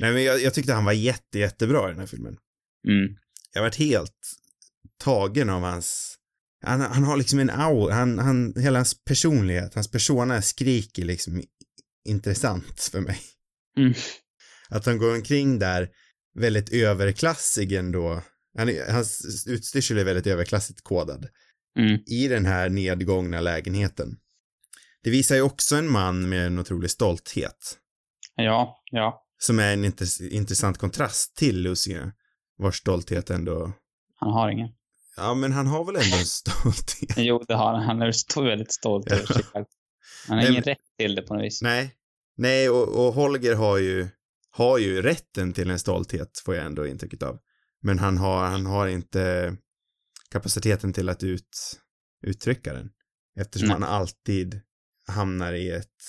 [0.00, 2.36] Nej, men jag, jag tyckte han var jätte, jättebra i den här filmen.
[2.88, 3.16] Mm.
[3.56, 4.36] Jag varit helt
[5.04, 6.18] tagen av hans
[6.62, 11.42] han, han har liksom en aura, han, han, hela hans personlighet, hans persona skriker liksom
[12.08, 13.20] intressant för mig.
[13.78, 13.94] Mm.
[14.68, 15.88] Att han går omkring där
[16.38, 18.22] väldigt överklassig ändå.
[18.58, 21.28] Han, hans utstyrsel är väldigt överklassigt kodad.
[21.78, 22.00] Mm.
[22.06, 24.16] I den här nedgångna lägenheten.
[25.02, 27.78] Det visar ju också en man med en otrolig stolthet.
[28.34, 29.26] Ja, ja.
[29.38, 32.12] Som är en intress- intressant kontrast till Lucien.
[32.58, 33.72] Vars stolthet ändå,
[34.14, 34.68] Han har ingen.
[35.16, 37.14] ja men han har väl ändå en stolthet.
[37.16, 37.82] Jo, det har han.
[37.82, 39.64] Han är väldigt stolt över sig själv.
[40.28, 41.62] Han har Nej, ingen rätt till det på något vis.
[41.62, 41.94] Nej.
[42.36, 44.08] Nej, och, och Holger har ju,
[44.50, 47.38] har ju rätten till en stolthet, får jag ändå intrycket av.
[47.82, 49.56] Men han har, han har inte
[50.30, 51.80] kapaciteten till att ut,
[52.22, 52.90] uttrycka den.
[53.40, 53.74] Eftersom Nej.
[53.74, 54.60] han alltid
[55.06, 56.02] hamnar i ett,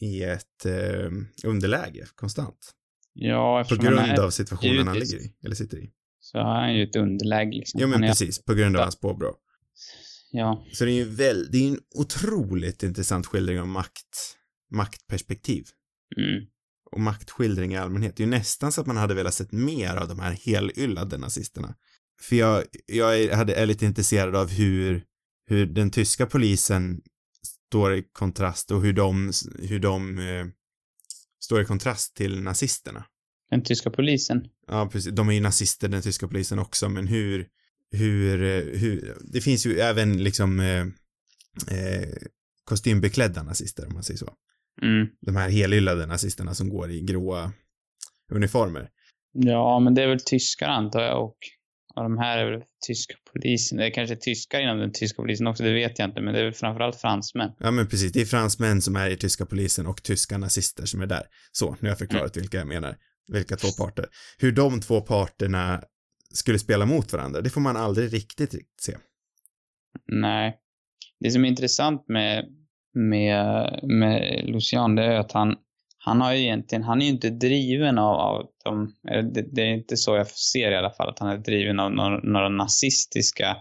[0.00, 1.10] i ett eh,
[1.44, 2.74] underläge konstant.
[3.14, 5.90] Ja, På grund är av situationen han ligger i, eller sitter i.
[6.20, 7.80] så har han ju ett underläge liksom.
[7.80, 9.34] Jo men han är, precis, på grund av hans påbrå.
[10.30, 14.36] Ja, Så det är ju väl, det är en otroligt intressant skildring av makt,
[14.70, 15.64] maktperspektiv.
[16.16, 16.44] mm.
[16.92, 18.16] och maktskildring i allmänhet.
[18.16, 20.32] Det är ju nästan så att man hade velat sett mer av de här
[20.76, 21.74] helyllade nazisterna.
[22.22, 25.04] För jag, jag är, hade, är lite intresserad av hur,
[25.46, 27.00] hur den tyska polisen
[27.68, 30.46] står i kontrast och hur de, hur de eh,
[31.44, 33.04] står i kontrast till nazisterna.
[33.50, 34.48] Den tyska polisen.
[34.66, 35.14] Ja, precis.
[35.14, 37.48] De är ju nazister, den tyska polisen också, men hur,
[37.90, 40.80] hur, eh, hur, det finns ju även liksom eh,
[41.70, 42.08] eh,
[42.64, 44.32] kostymbeklädda nazister, om man säger så
[44.82, 45.06] Mm.
[45.20, 47.52] de här helyllade nazisterna som går i gråa
[48.32, 48.88] uniformer.
[49.32, 51.36] Ja, men det är väl tyskar antar jag och,
[51.96, 53.78] och de här är väl tyska polisen.
[53.78, 56.40] Det är kanske tyskar inom den tyska polisen också, det vet jag inte, men det
[56.40, 57.50] är väl framförallt fransmän.
[57.58, 61.00] Ja men precis, det är fransmän som är i tyska polisen och tyska nazister som
[61.00, 61.22] är där.
[61.52, 62.96] Så, nu har jag förklarat vilka jag menar.
[63.32, 64.06] Vilka två parter.
[64.38, 65.82] Hur de två parterna
[66.34, 68.96] skulle spela mot varandra, det får man aldrig riktigt, riktigt se.
[70.06, 70.56] Nej.
[71.20, 72.44] Det som är intressant med,
[72.94, 75.56] med, med Lucian, det är att han,
[76.04, 78.94] han har ju egentligen, han är ju inte driven av, av de,
[79.32, 81.92] det, det är inte så jag ser i alla fall, att han är driven av
[81.92, 83.56] några, några nazistiska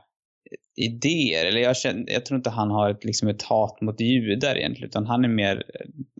[0.75, 1.45] idéer.
[1.45, 4.89] Eller jag, känner, jag tror inte han har ett, liksom ett hat mot judar egentligen,
[4.89, 5.63] utan han är mer,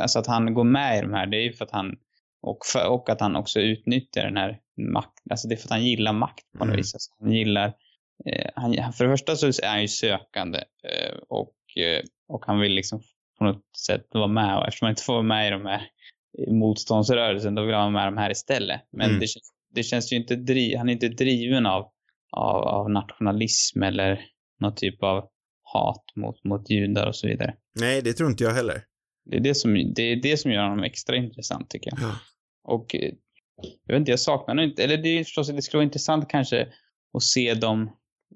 [0.01, 1.95] alltså att han går med i de här, det är ju för att han,
[2.41, 5.71] och, för, och att han också utnyttjar den här makten, alltså det är för att
[5.71, 6.77] han gillar makt på något Mm.
[6.77, 6.93] vis.
[6.93, 7.73] Alltså han gillar,
[8.25, 12.59] eh, han, för det första så är han ju sökande eh, och, eh, och han
[12.59, 13.01] vill liksom
[13.37, 15.81] på något sätt vara med och eftersom han inte får vara med i de här
[16.47, 18.81] motståndsrörelsen då vill han vara med de här istället.
[18.91, 19.19] Men Mm.
[19.19, 21.85] det, känns, det känns ju inte, dri, han är inte driven av,
[22.31, 24.25] av, av nationalism eller
[24.59, 25.29] någon typ av
[25.63, 27.53] hat mot, mot judar och så vidare.
[27.79, 28.83] Nej, det tror inte jag heller.
[29.25, 31.99] Det är det som, det är det som gör honom extra intressant tycker jag.
[32.09, 32.15] Ja.
[32.63, 33.11] Och eh,
[33.85, 36.29] jag vet inte, jag saknar nog inte, eller det är förstås, det skulle vara intressant
[36.29, 36.67] kanske
[37.13, 37.91] att se dem,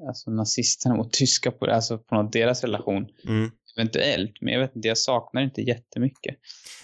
[0.07, 3.51] alltså nazisterna mot tyska på, alltså på något deras relation Mm.
[3.77, 4.41] Eventuellt.
[4.41, 6.35] Men jag vet inte, jag saknar inte jättemycket.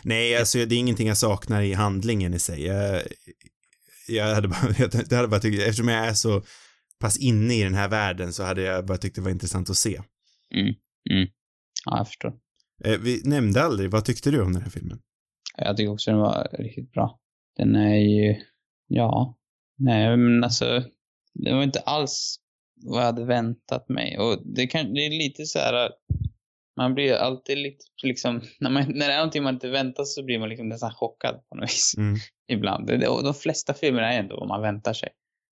[0.03, 2.65] Nej, alltså det är ingenting jag saknar i handlingen i sig.
[2.65, 3.01] Jag,
[4.08, 4.75] jag hade bara,
[5.10, 6.43] jag hade bara tyckt, eftersom jag är så
[6.99, 9.77] pass inne i den här världen så hade jag bara tyckt det var intressant att
[9.77, 10.01] se.
[11.86, 12.34] Ja, jag förstår.
[12.84, 14.99] Eh, vi nämnde aldrig, vad tyckte du om den här filmen?
[15.58, 17.19] Jag tycker också den var riktigt bra.
[17.58, 18.36] Den är ju,
[18.88, 19.38] ja,
[19.77, 20.84] nej men alltså,
[21.34, 22.39] det var inte alls
[22.86, 24.17] vad jag hade väntat mig.
[24.17, 25.91] Och det, kan, det är lite så här,
[26.77, 30.13] man blir alltid lite liksom, när, man, när det är någonting man inte väntar sig
[30.13, 31.93] så blir man liksom nästan chockad på något vis.
[31.97, 32.15] Mm.
[32.47, 32.89] Ibland.
[32.91, 35.09] Och de flesta filmer är ändå vad man väntar sig.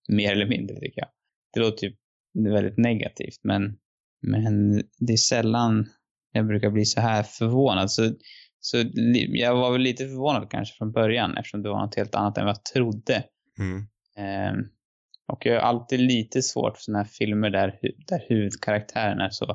[0.09, 1.09] Mer eller mindre tycker jag.
[1.53, 1.95] Det låter typ
[2.33, 3.77] väldigt negativt men,
[4.21, 5.89] men det är sällan
[6.31, 7.91] jag brukar bli så här förvånad.
[7.91, 8.13] Så,
[8.59, 8.77] så
[9.27, 12.45] jag var väl lite förvånad kanske från början eftersom det var något helt annat än
[12.45, 13.23] vad jag trodde.
[13.59, 13.77] Mm.
[14.57, 14.69] Um,
[15.27, 19.45] och jag har alltid lite svårt för sådana här filmer där, där huvudkaraktären är så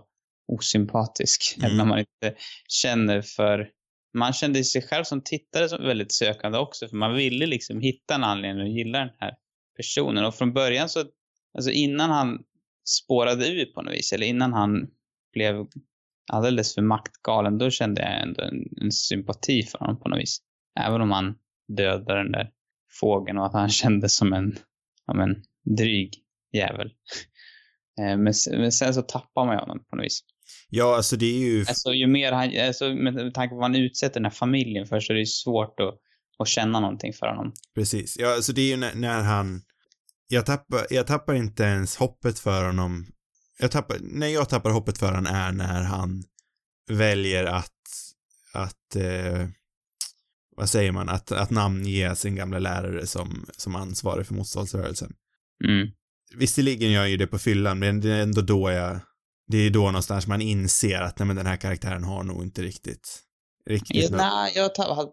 [0.49, 1.55] osympatisk.
[1.57, 1.67] Mm.
[1.67, 2.35] Eller när man inte
[2.69, 3.71] känner för...
[4.15, 8.15] Man kände sig själv som tittare som väldigt sökande också, för man ville liksom hitta
[8.15, 9.35] en anledning att gilla den här
[9.77, 10.25] personen.
[10.25, 11.05] Och från början så,
[11.55, 12.39] alltså innan han
[12.89, 14.87] spårade ut på något vis, eller innan han
[15.33, 15.67] blev
[16.33, 20.39] alldeles för maktgalen, då kände jag ändå en, en sympati för honom på något vis.
[20.81, 21.35] Även om han
[21.77, 22.51] dödade den där
[23.01, 24.57] fågeln och att han kändes som en,
[25.05, 25.43] som en
[25.77, 26.15] dryg
[26.53, 26.91] jävel.
[28.01, 30.21] Eh, men, men sen så tappar man honom på något vis.
[30.69, 31.61] Ja, alltså det är ju...
[31.61, 35.01] Alltså ju mer han, alltså med tanke på vad han utsätter den här familjen för
[35.01, 35.95] så är det svårt att,
[36.39, 37.53] att känna någonting för honom.
[37.75, 38.17] Precis.
[38.19, 39.63] Ja, alltså det är ju när, när han...
[40.29, 43.07] Jag tappar, jag tappar inte ens hoppet för honom.
[43.59, 46.25] Jag tappar, när jag tappar hoppet för honom är när han
[46.91, 47.73] väljer att,
[48.53, 49.49] att, eh,
[50.57, 55.13] vad säger man, att, att namnge sin gamla lärare som, som ansvarig för motståndsrörelsen.
[55.65, 55.89] Mm.
[56.35, 59.01] Visserligen gör jag ju det på fyllan, men det är ändå då jag,
[59.47, 62.63] det är då någonstans man inser att nej men den här karaktären har nog inte
[62.63, 63.23] riktigt,
[63.67, 64.71] riktigt ja, Nej, jag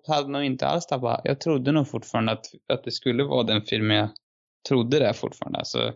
[0.07, 3.61] hade, nog inte alls tappat, jag trodde nog fortfarande att, att det skulle vara den
[3.61, 4.09] filmen jag
[4.67, 5.59] trodde det fortfarande.
[5.59, 5.93] Alltså,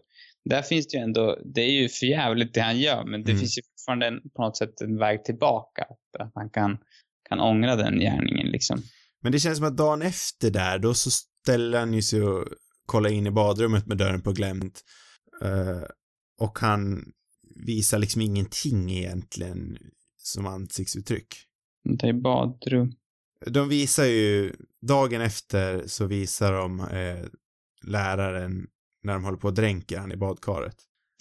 [0.50, 3.40] där finns det ju ändå, det är ju förjävligt det han gör, men det mm.
[3.40, 5.86] finns ju fortfarande en, på något sätt en väg tillbaka.
[6.20, 6.78] Att han kan,
[7.30, 8.82] kan ångra den gärningen liksom.
[9.22, 12.46] Men det känns som att dagen efter där, då så ställer han ju sig och
[12.86, 14.82] kollar in i badrummet med dörren på glänt.
[15.44, 15.84] Uh,
[16.40, 17.04] och han
[17.66, 19.78] visar liksom ingenting egentligen
[20.18, 21.36] som ansiktsuttryck.
[21.84, 22.92] Det är badrum.
[23.46, 27.26] De visar ju, dagen efter så visar de eh,
[27.86, 28.68] läraren
[29.04, 30.76] när de håller på att dränka han i badkaret.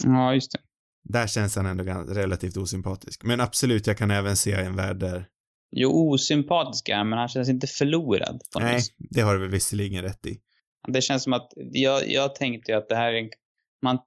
[0.05, 0.59] Ja, just det.
[1.05, 3.25] Där känns han ändå relativt osympatisk.
[3.25, 5.29] Men absolut, jag kan även se en värld där
[5.71, 8.41] Jo, osympatisk är men han känns inte förlorad.
[8.59, 8.93] Nej, vis.
[8.99, 10.41] det har du väl visserligen rätt i.
[10.89, 13.31] Det känns som att, jag, jag tänkte ju att det här är en,
[13.83, 13.99] man,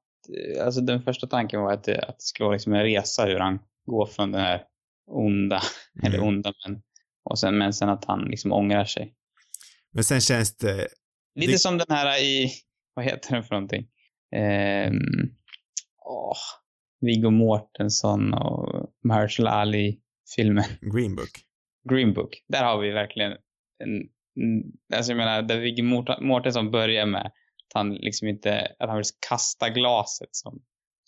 [0.62, 3.40] alltså den första tanken var att det, att det skulle vara liksom en resa hur
[3.40, 4.64] han går från den här
[5.08, 5.62] onda,
[6.02, 6.14] mm.
[6.14, 6.82] eller onda men,
[7.24, 9.14] och sen, men sen att han liksom ångrar sig.
[9.92, 10.88] Men sen känns det...
[11.36, 11.60] Lite det...
[11.60, 12.52] som den här i,
[12.94, 13.88] vad heter den för någonting?
[14.36, 15.36] Um,
[16.06, 16.38] åh,
[17.02, 20.64] Viggo Mortensen och Mahershala Ali-filmen.
[20.82, 21.32] Green Book.
[21.90, 22.44] Green Book.
[22.48, 23.32] Där har vi verkligen
[23.84, 24.10] en,
[24.94, 25.84] alltså jag menar, där Viggo
[26.22, 27.32] Mortensen börjar med
[27.74, 30.62] han liksom inte, att han vill kasta glaset som,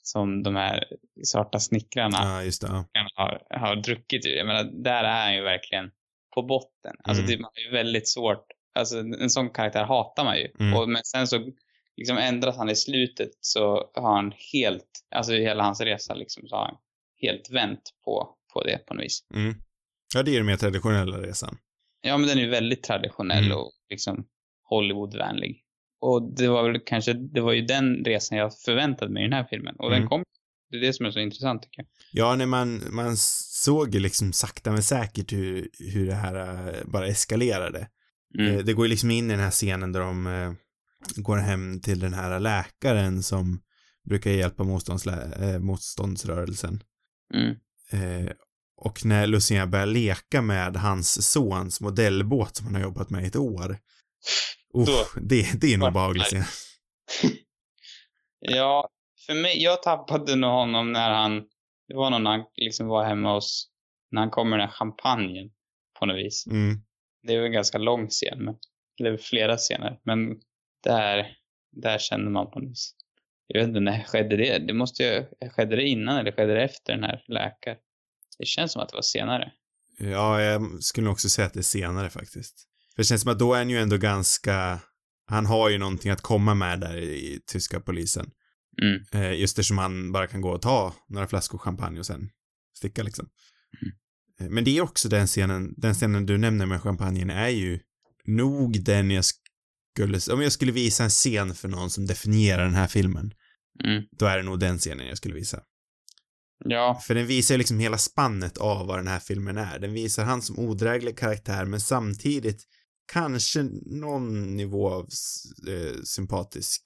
[0.04, 0.84] som de här
[1.24, 3.08] svarta snickrarna ja, just det, ja.
[3.16, 4.36] har, har druckit ur.
[4.36, 5.92] Jag menar, där är han ju verkligen
[6.36, 6.96] på botten.
[7.04, 7.42] Alltså mm.
[7.42, 8.46] det är ju väldigt svårt,
[8.76, 10.52] alltså en sån karaktär hatar man ju.
[10.60, 10.78] Mm.
[10.78, 11.52] Och, men sen så
[11.98, 16.56] liksom ändras han i slutet så har han helt, alltså hela hans resa liksom så
[16.56, 16.78] har han
[17.22, 19.26] helt vänt på, på det på något vis.
[19.34, 19.56] Mm.
[20.16, 21.58] Ja, det är den mer traditionella resan.
[22.02, 23.58] Ja, men den är ju väldigt traditionell mm.
[23.58, 24.28] och liksom
[24.64, 25.64] Hollywoodvänlig.
[26.02, 29.34] Och det var väl kanske, det var ju den resan jag förväntade mig i den
[29.34, 29.76] här filmen.
[29.76, 30.00] Och mm.
[30.00, 30.24] den kom.
[30.70, 31.88] Det är det som är så intressant tycker jag.
[32.12, 36.92] Ja, när man, man såg ju liksom sakta men säkert hur, hur det här uh,
[36.92, 37.88] bara eskalerade.
[38.40, 38.56] Mm.
[38.56, 40.54] Uh, det går ju liksom in i den här scenen där de uh,
[41.16, 43.62] går hem till den här läkaren som
[44.10, 44.64] brukar hjälpa
[45.60, 46.84] motståndsrörelsen.
[47.34, 47.56] Mm.
[48.78, 53.28] Och när Lucien börjar leka med hans sons modellbåt som han har jobbat med i
[53.28, 53.78] ett år.
[54.74, 56.34] Oh, det, det är nog behagligt.
[58.40, 58.90] ja,
[59.26, 61.40] för mig, jag tappade nog honom när han,
[61.88, 63.70] det var nog när han liksom var hemma hos,
[64.12, 65.52] när han kom med den här champagnen
[66.00, 66.48] på något vis.
[66.48, 66.82] Mm.
[67.24, 68.56] Det var en ganska lång scen, men,
[69.00, 70.40] eller flera scener, men
[70.84, 71.38] där,
[71.72, 72.96] där kände man på något vis.
[73.48, 74.58] Jag vet inte, när skedde det?
[74.58, 77.78] Det måste ju, skedde det innan eller skedde det efter den här läkaren?
[78.38, 79.52] Det känns som att det var senare.
[79.98, 82.68] Ja, jag skulle också säga att det är senare faktiskt.
[82.96, 84.80] För det känns som att då är han ju ändå ganska,
[85.26, 88.32] han har ju någonting att komma med där i, tyska polisen.
[88.82, 89.04] Mm.
[89.12, 92.30] Eh, just eftersom han bara kan gå och ta några flaskor champagne och sen
[92.78, 93.30] sticka liksom.
[93.82, 93.94] Mm.
[94.40, 97.80] Eh, men det är också den scenen, den scenen du nämner med champagnen är ju
[98.26, 102.76] nog den jag skulle, om jag skulle visa en scen för någon som definierar den
[102.76, 103.34] här filmen,
[103.84, 104.04] mm.
[104.12, 105.62] då är det nog den scenen jag skulle visa.
[106.66, 107.02] Ja.
[107.08, 109.80] För den visar ju liksom hela spannet av vad den här filmen är.
[109.80, 112.64] Den visar han som odräglig karaktär, men samtidigt
[113.14, 115.08] kanske någon nivå av
[115.68, 116.82] eh, sympatisk,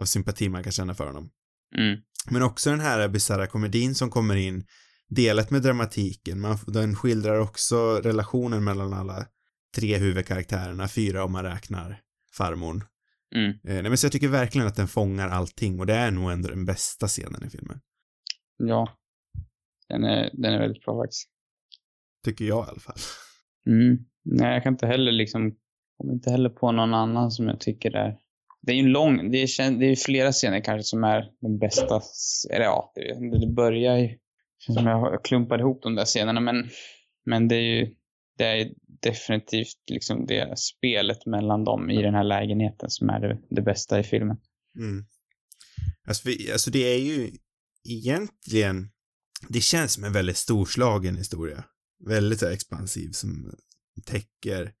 [0.00, 1.30] av sympati man kan känna för honom.
[1.76, 2.00] Mm.
[2.30, 4.66] Men också den här bisarra komedin som kommer in,
[5.08, 6.40] delat med dramatiken.
[6.40, 9.26] Man, den skildrar också relationen mellan alla
[9.76, 12.00] tre huvudkaraktärerna, fyra om man räknar
[12.36, 12.84] farmorn.
[13.34, 13.50] Mm.
[13.50, 16.30] Eh, nej, men så jag tycker verkligen att den fångar allting och det är nog
[16.30, 17.80] ändå den bästa scenen i filmen.
[18.56, 18.98] Ja.
[19.88, 21.28] Den är, den är väldigt bra faktiskt.
[22.24, 22.98] Tycker jag i alla fall.
[23.66, 24.07] Mm.
[24.24, 25.54] Nej, jag kan inte heller liksom,
[25.96, 28.16] kommer inte heller på någon annan som jag tycker är
[28.62, 31.58] det är ju en lång, det är, det är flera scener kanske som är den
[31.58, 32.02] bästa,
[32.50, 34.18] eller ja, det, det börjar ju,
[34.58, 36.70] som jag klumpar ihop de där scenerna, men,
[37.26, 37.94] men det är ju,
[38.38, 43.38] det är definitivt liksom det spelet mellan dem i den här lägenheten som är det,
[43.50, 44.36] det bästa i filmen.
[44.78, 45.04] Mm.
[46.08, 47.30] Alltså, vi, alltså det är ju
[47.88, 48.90] egentligen,
[49.48, 51.64] det känns som en väldigt storslagen historia.
[52.06, 53.54] Väldigt expansiv som
[54.00, 54.72] täcker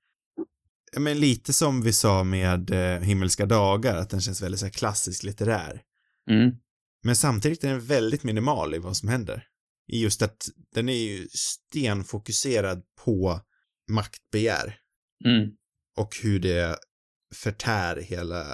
[0.96, 4.72] men lite som vi sa med eh, Himmelska dagar, att den känns väldigt så här
[4.72, 5.82] klassisk litterär.
[6.30, 6.56] Mm.
[7.04, 9.44] Men samtidigt är den väldigt minimal i vad som händer.
[9.92, 13.40] I just att den är ju stenfokuserad på
[13.90, 14.76] maktbegär.
[15.24, 15.50] Mm.
[15.96, 16.78] Och hur det
[17.34, 18.44] förtär hela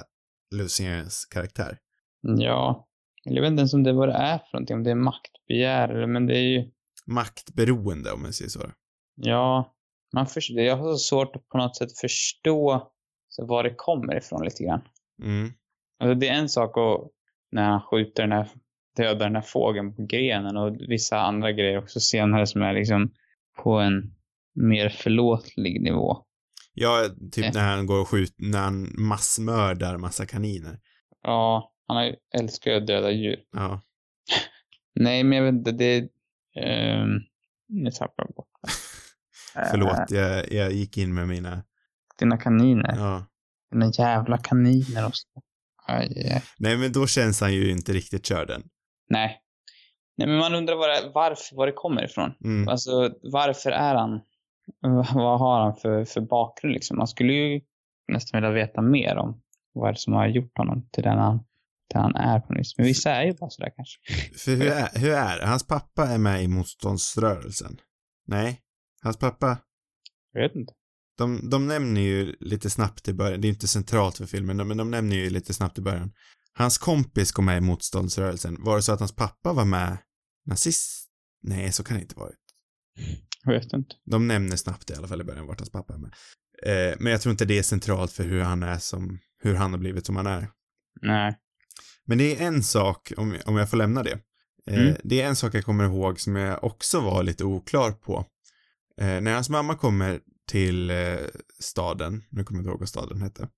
[0.55, 1.79] Luciens karaktär.
[2.21, 2.89] Ja,
[3.25, 4.95] jag vet inte ens om det är vad det är för någonting, om det är
[4.95, 6.71] maktbegär, men det är ju...
[7.07, 8.71] Maktberoende, om man säger så.
[9.15, 9.74] Ja,
[10.15, 12.93] man förstår, jag har så svårt att på något sätt förstå
[13.29, 14.83] så var det kommer ifrån lite grann.
[15.23, 15.53] Mm.
[15.99, 17.11] Alltså det är en sak att
[17.53, 18.49] när han skjuter den här,
[18.97, 23.13] dödar den här fågeln på grenen och vissa andra grejer också senare som är liksom
[23.63, 24.15] på en
[24.55, 26.25] mer förlåtlig nivå.
[26.75, 30.81] Ja, typ när han går och skjuter, när han massmördar massa kaniner.
[31.23, 33.41] Ja, han älskar ju att döda djur.
[33.53, 33.81] Ja.
[34.95, 36.01] Nej, men jag vet inte, det...
[37.03, 37.23] Um,
[37.69, 38.49] nu tappar jag bort.
[39.71, 41.63] Förlåt, jag, jag gick in med mina...
[42.19, 42.95] Dina kaniner.
[42.97, 43.27] Ja.
[43.71, 45.27] Dina jävla kaniner också.
[45.87, 46.43] Aj, aj.
[46.59, 48.63] Nej, men då känns han ju inte riktigt körd än.
[49.09, 49.41] Nej.
[50.17, 52.35] Nej, men man undrar var det, varför, var det kommer ifrån.
[52.45, 52.69] Mm.
[52.69, 54.21] Alltså, varför är han...
[55.15, 56.97] Vad har han för, för bakgrund liksom?
[56.97, 57.61] Man skulle ju
[58.13, 59.41] nästan vilja veta mer om
[59.75, 61.39] vad är det som har gjort honom till den han,
[61.91, 62.79] till han är på nyss.
[62.79, 63.99] Men vissa är ju bara sådär kanske.
[64.39, 65.47] För hur är, hur är det?
[65.47, 67.77] Hans pappa är med i motståndsrörelsen.
[68.27, 68.61] Nej,
[69.05, 69.59] hans pappa,
[70.33, 70.73] Jag vet inte.
[71.19, 74.77] de, de nämner ju lite snabbt i början, det är inte centralt för filmen, men
[74.77, 76.13] de nämner ju lite snabbt i början.
[76.53, 78.57] Hans kompis kom med i motståndsrörelsen.
[78.65, 79.97] Var det så att hans pappa var med
[80.47, 81.11] nazist?
[81.43, 82.39] Nej, så kan det inte varit.
[83.45, 83.95] Jag vet inte.
[84.11, 86.13] De nämner snabbt i alla fall i början vart hans pappa är med.
[86.63, 89.71] Eh, men jag tror inte det är centralt för hur han är som, hur han
[89.71, 90.49] har blivit som han är.
[91.03, 91.39] Nej.
[92.07, 94.13] Men det är en sak, om, om jag får lämna det.
[94.67, 94.97] Eh, Mm.
[95.05, 98.27] Det är en sak jag kommer ihåg som jag också var lite oklar på.
[99.01, 101.17] Eh, när hans mamma kommer till eh,
[101.61, 103.49] staden, nu kommer jag inte ihåg vad staden hette.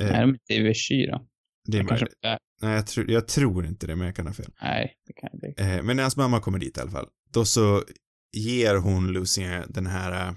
[0.00, 1.26] Eh, är de inte i Vichy då?
[1.64, 2.02] det är möjligt.
[2.02, 2.38] inte är.
[2.62, 4.52] Nej, jag, tror- jag tror inte det, men jag kan ha fel.
[4.62, 5.62] Nej, det kan jag inte.
[5.62, 7.84] Eh, men när hans mamma kommer dit i alla fall, då så
[8.32, 10.34] ger hon Lucien den här, eh,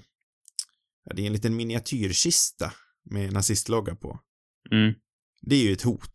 [1.04, 2.72] ja, det är en liten miniatyrkista
[3.10, 4.18] med nazistlogga på.
[4.72, 4.94] Mm.
[5.40, 6.12] Det är ju ett hot.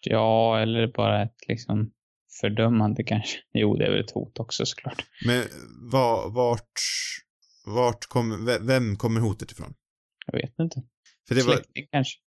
[0.00, 1.90] Ja, eller bara ett liksom
[2.40, 3.38] fördömande kanske.
[3.54, 5.04] Jo, det är väl ett hot också såklart.
[5.26, 5.44] Men
[5.92, 6.72] var, vart,
[7.66, 9.74] vart kommer, ve- vem kommer hotet ifrån?
[10.26, 10.82] Jag vet inte.
[11.28, 12.18] För det var, Släkting kanske.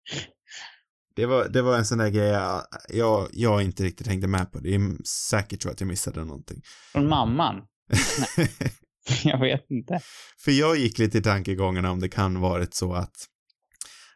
[1.17, 4.53] det var, det var en sån där grej jag, jag, jag inte riktigt hängde med
[4.53, 4.59] på.
[4.59, 6.61] Det är säkert så att jag missade någonting.
[6.93, 7.57] Från mamman.
[9.25, 10.01] Jag vet inte.
[10.45, 13.15] För jag gick lite i tankegångarna om det kan varit så att,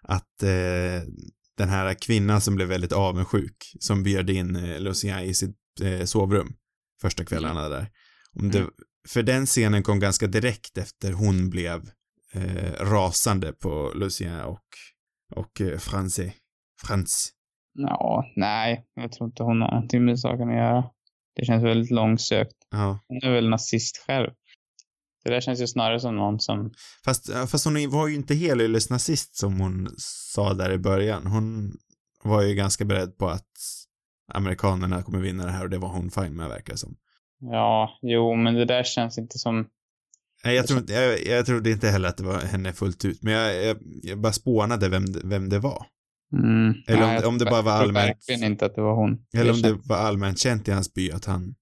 [0.03, 1.03] att eh,
[1.57, 6.05] den här kvinnan som blev väldigt avundsjuk, som bjöd in eh, Lucien i sitt eh,
[6.05, 6.55] sovrum
[7.01, 7.91] första kvällarna där.
[8.33, 8.71] Om det, Mm.
[9.09, 11.91] För den scenen kom ganska direkt efter hon blev
[12.35, 14.65] eh, rasande på Lucien och,
[15.35, 16.35] och eh, Francie.
[16.87, 17.33] Frans.
[17.73, 18.85] Ja, nej.
[18.95, 20.85] Jag tror inte hon har någonting med saken att göra.
[21.37, 22.57] Det känns väldigt långsökt.
[22.71, 22.99] Ja.
[23.09, 24.31] Hon är väl nazist själv.
[25.25, 26.73] Det där känns ju snarare som någon som...
[27.05, 31.27] Fast, fast hon var ju inte helyllest nazist som hon sa där i början.
[31.27, 31.73] Hon
[32.23, 33.51] var ju ganska beredd på att
[34.35, 36.97] amerikanerna kommer vinna det här och det var hon fine med verkar som.
[37.41, 39.67] Ja, jo, men det där känns inte som...
[40.45, 43.23] Nej, jag, tror inte, jag, jag trodde inte heller att det var henne fullt ut,
[43.23, 45.87] men jag, jag, jag bara spånade vem, vem det var.
[46.33, 48.81] Mm, Eller om- nej, jag om det bara var jag allmänt- verkligen inte att det
[48.83, 49.27] var hon.
[49.37, 51.55] Eller om det var allmänt känt i hans by att han...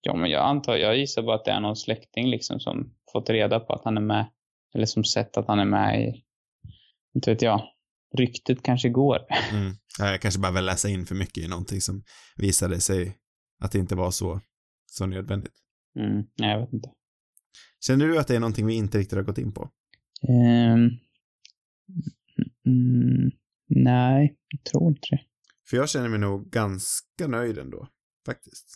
[0.00, 3.30] Ja, men jag antar, jag gissar bara att det är någon släkting liksom som fått
[3.30, 4.26] reda på att han är med.
[4.74, 6.22] Eller som sett att han är med i,
[7.14, 7.62] inte vet jag,
[8.18, 9.18] ryktet kanske går.
[9.52, 12.02] Mm, ja, jag kanske bara vill läsa in för mycket i någonting som
[12.36, 13.18] visade sig
[13.62, 14.40] att det inte var så,
[14.86, 15.54] så nödvändigt.
[15.98, 16.88] Mm, nej, jag vet inte.
[17.86, 19.70] Känner du att det är någonting vi inte riktigt har gått in på?
[20.28, 20.90] Ehm,
[22.66, 23.30] mm,
[23.68, 25.20] nej, jag tror inte det.
[25.70, 27.88] För jag känner mig nog ganska nöjd ändå,
[28.26, 28.74] faktiskt.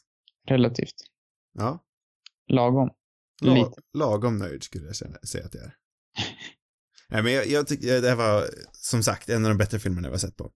[0.49, 0.95] Relativt.
[1.53, 1.85] Ja.
[2.49, 2.91] Lagom.
[3.43, 3.81] La Lite.
[3.99, 5.75] lagom nöjd skulle jag känna, säga att jag är.
[7.09, 10.09] Nej, men jag, jag tycker det här var, som sagt, en av de bättre filmerna
[10.09, 10.51] jag har sett på.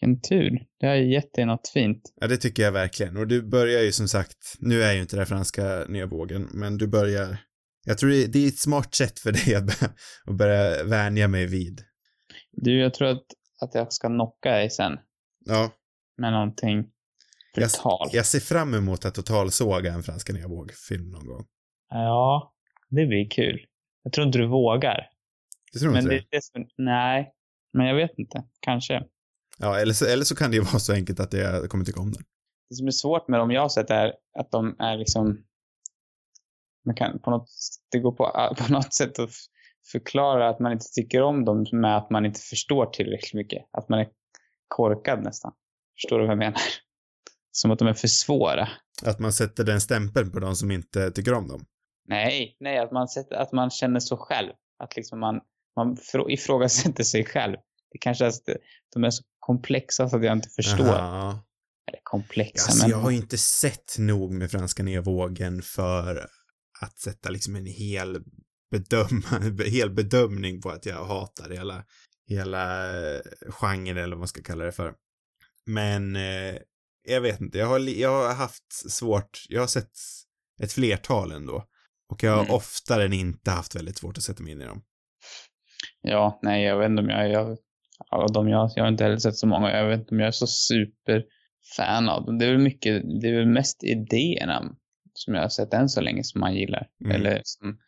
[0.00, 0.66] Vilken tur.
[0.80, 2.02] Det har gett dig något fint.
[2.20, 3.16] Ja, det tycker jag verkligen.
[3.16, 6.48] Och du börjar ju som sagt, nu är ju inte det här franska nya vågen,
[6.52, 7.38] men du börjar
[7.84, 9.82] Jag tror det, det är ett smart sätt för dig att,
[10.24, 11.80] att börja vänja mig vid.
[12.52, 13.24] Du, jag tror att,
[13.60, 14.92] att jag ska knocka dig sen
[15.44, 15.70] Ja,
[16.18, 16.76] med någonting
[17.54, 18.14] jag, brutalt.
[18.14, 21.46] jag ser fram emot att totalsåga en Franska nya våg-film någon gång.
[21.90, 22.54] Ja,
[22.90, 23.60] det blir kul.
[24.02, 25.06] Jag tror inte du vågar.
[25.72, 26.44] Det tror Men inte det, det?
[26.44, 27.32] som, nej,
[27.72, 28.44] men jag vet inte.
[28.60, 29.02] Kanske.
[29.58, 32.00] Ja, eller så, eller så kan det ju vara så enkelt att jag kommer tycka
[32.00, 32.22] om den.
[32.70, 35.44] Det som är svårt med dem jag har sett är att de är liksom...
[36.84, 37.48] Man kan på något,
[37.90, 39.30] det går på, på något sätt att
[39.92, 43.66] förklara att man inte tycker om dem med att man inte förstår tillräckligt mycket.
[43.72, 44.08] Att man är
[44.68, 45.52] korkad nästan.
[45.96, 46.60] Förstår du vad jag menar?
[47.50, 48.68] Som att de är för svåra.
[49.04, 51.66] Att man sätter den stämpeln på de som inte tycker om dem.
[52.08, 54.52] Nej, nej, att man, sätter, att man känner så själv.
[54.78, 55.40] Att liksom man,
[55.86, 57.56] man frå- ifrågasätter sig själv.
[57.92, 58.42] Det kanske är att
[58.94, 60.86] de är så komplexa så att jag inte förstår.
[60.86, 61.30] Jaha.
[61.90, 62.90] Eller komplexa, Alltså, men...
[62.90, 66.28] jag har ju inte sett nog med Franska nya vågen för
[66.80, 68.22] att sätta liksom en hel
[68.70, 69.22] bedöm
[69.66, 71.84] hel bedömning på att jag hatar hela,
[72.28, 72.90] hela
[73.48, 74.94] genren eller vad man ska kalla det för.
[75.66, 76.54] Men eh,
[77.08, 79.92] jag vet inte, jag har, jag har haft svårt, jag har sett
[80.62, 81.64] ett flertal ändå.
[82.12, 82.54] Och jag har Mm.
[82.54, 84.82] oftare än inte haft väldigt svårt att sätta mig in i dem.
[86.02, 87.30] Ja, nej, jag vet inte om jag...
[87.30, 87.58] jag
[88.10, 89.76] av de jag, jag har inte heller sett så många.
[89.76, 91.24] Jag vet inte om jag är så super
[91.76, 92.38] fan av dem.
[92.38, 94.76] Det är väl mycket, det är väl mest idéerna
[95.14, 96.88] som jag har sett än så länge som man gillar.
[97.04, 97.16] Mm.
[97.16, 97.78] Eller som,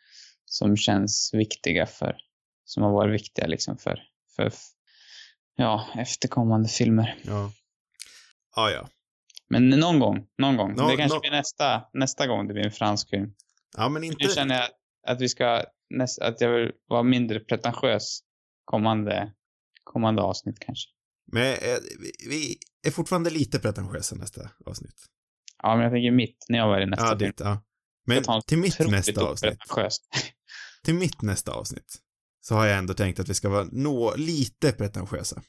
[0.44, 2.16] som känns viktiga för,
[2.64, 4.02] som har varit viktiga liksom för,
[4.36, 4.52] för
[5.56, 7.18] ja, efterkommande filmer.
[7.22, 7.52] Ja.
[8.56, 8.88] Ja, ja.
[9.48, 10.74] Men någon gång, någon gång.
[10.74, 13.34] Nå- det kanske nå- blir nästa, nästa gång det blir en fransk film.
[13.76, 14.24] Ja, men inte...
[14.24, 14.68] Nu känner jag
[15.06, 18.20] att vi ska, näst, att jag vill vara mindre pretentiös
[18.64, 19.32] kommande,
[19.84, 20.88] kommande avsnitt kanske.
[21.32, 21.78] Men eh,
[22.28, 25.07] vi- är fortfarande lite pretentiösa nästa avsnitt.
[25.62, 27.62] Ja, men jag tänker mitt, när jag var i nästa Ja, ditt, ja.
[28.07, 29.59] Men till mitt nästa avsnitt,
[30.84, 31.99] till mitt nästa avsnitt,
[32.41, 35.43] så har jag ändå tänkt att vi ska vara nå lite pretentiösa.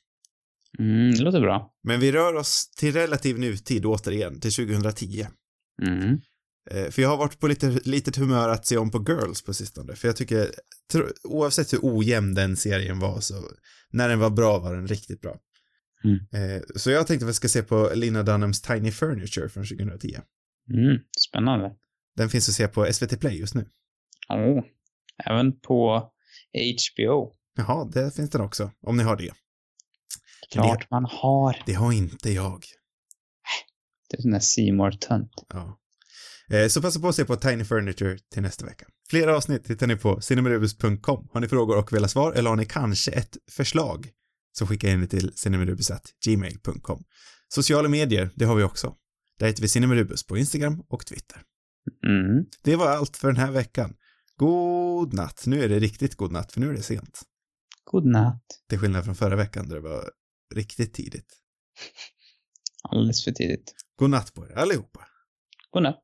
[0.80, 1.74] Mm, det låter bra.
[1.84, 5.28] Men vi rör oss till relativ nutid återigen, till 2010.
[5.88, 6.22] Mm.
[6.74, 9.54] Eh, för jag har varit på lite, litet humör att se om på Girls på
[9.54, 9.96] sistone.
[9.96, 10.52] För jag tycker,
[10.92, 13.34] tro, oavsett hur ojämn den serien var så,
[13.90, 15.38] när den var bra var den riktigt bra.
[16.04, 16.18] Mm.
[16.34, 20.18] Eh, så jag tänkte att vi ska se på Lina Dunhams Tiny Furniture från 2010.
[20.74, 21.00] Mm.
[21.30, 21.72] Spännande.
[22.16, 23.66] Den finns att se på SVT Play just nu.
[24.30, 24.64] Oh.
[25.26, 26.12] Även på
[26.58, 27.34] HBO.
[27.58, 29.34] Jaha, där finns den också, om ni har det.
[30.52, 31.64] Klart man har.
[31.66, 32.64] Det har inte jag.
[34.10, 34.62] Det är sån där C
[35.08, 35.81] tönt Ja.
[36.52, 38.86] Eh, Så passa på att se på Tiny Furniture till nästa vecka.
[39.10, 41.28] Fler avsnitt hittar ni på cinemarubus.com.
[41.34, 44.10] Har ni frågor och vill ha svar eller har ni kanske ett förslag
[44.52, 47.04] så skicka in det till cinemarubus.gmail.com.
[47.48, 48.96] Sociala medier, det har vi också.
[49.40, 51.42] Där heter vi Cinemarubus på Instagram och Twitter.
[52.08, 52.46] Mm.
[52.64, 53.96] Det var allt för den här veckan.
[54.36, 55.44] God natt.
[55.46, 57.22] Nu är det riktigt god natt för nu är det sent.
[57.84, 58.44] God natt.
[58.70, 60.12] Till skillnad från förra veckan där det var
[60.56, 61.38] riktigt tidigt.
[62.84, 63.74] Alldeles för tidigt.
[63.96, 65.08] God natt på er allihopa.
[65.72, 66.04] God natt.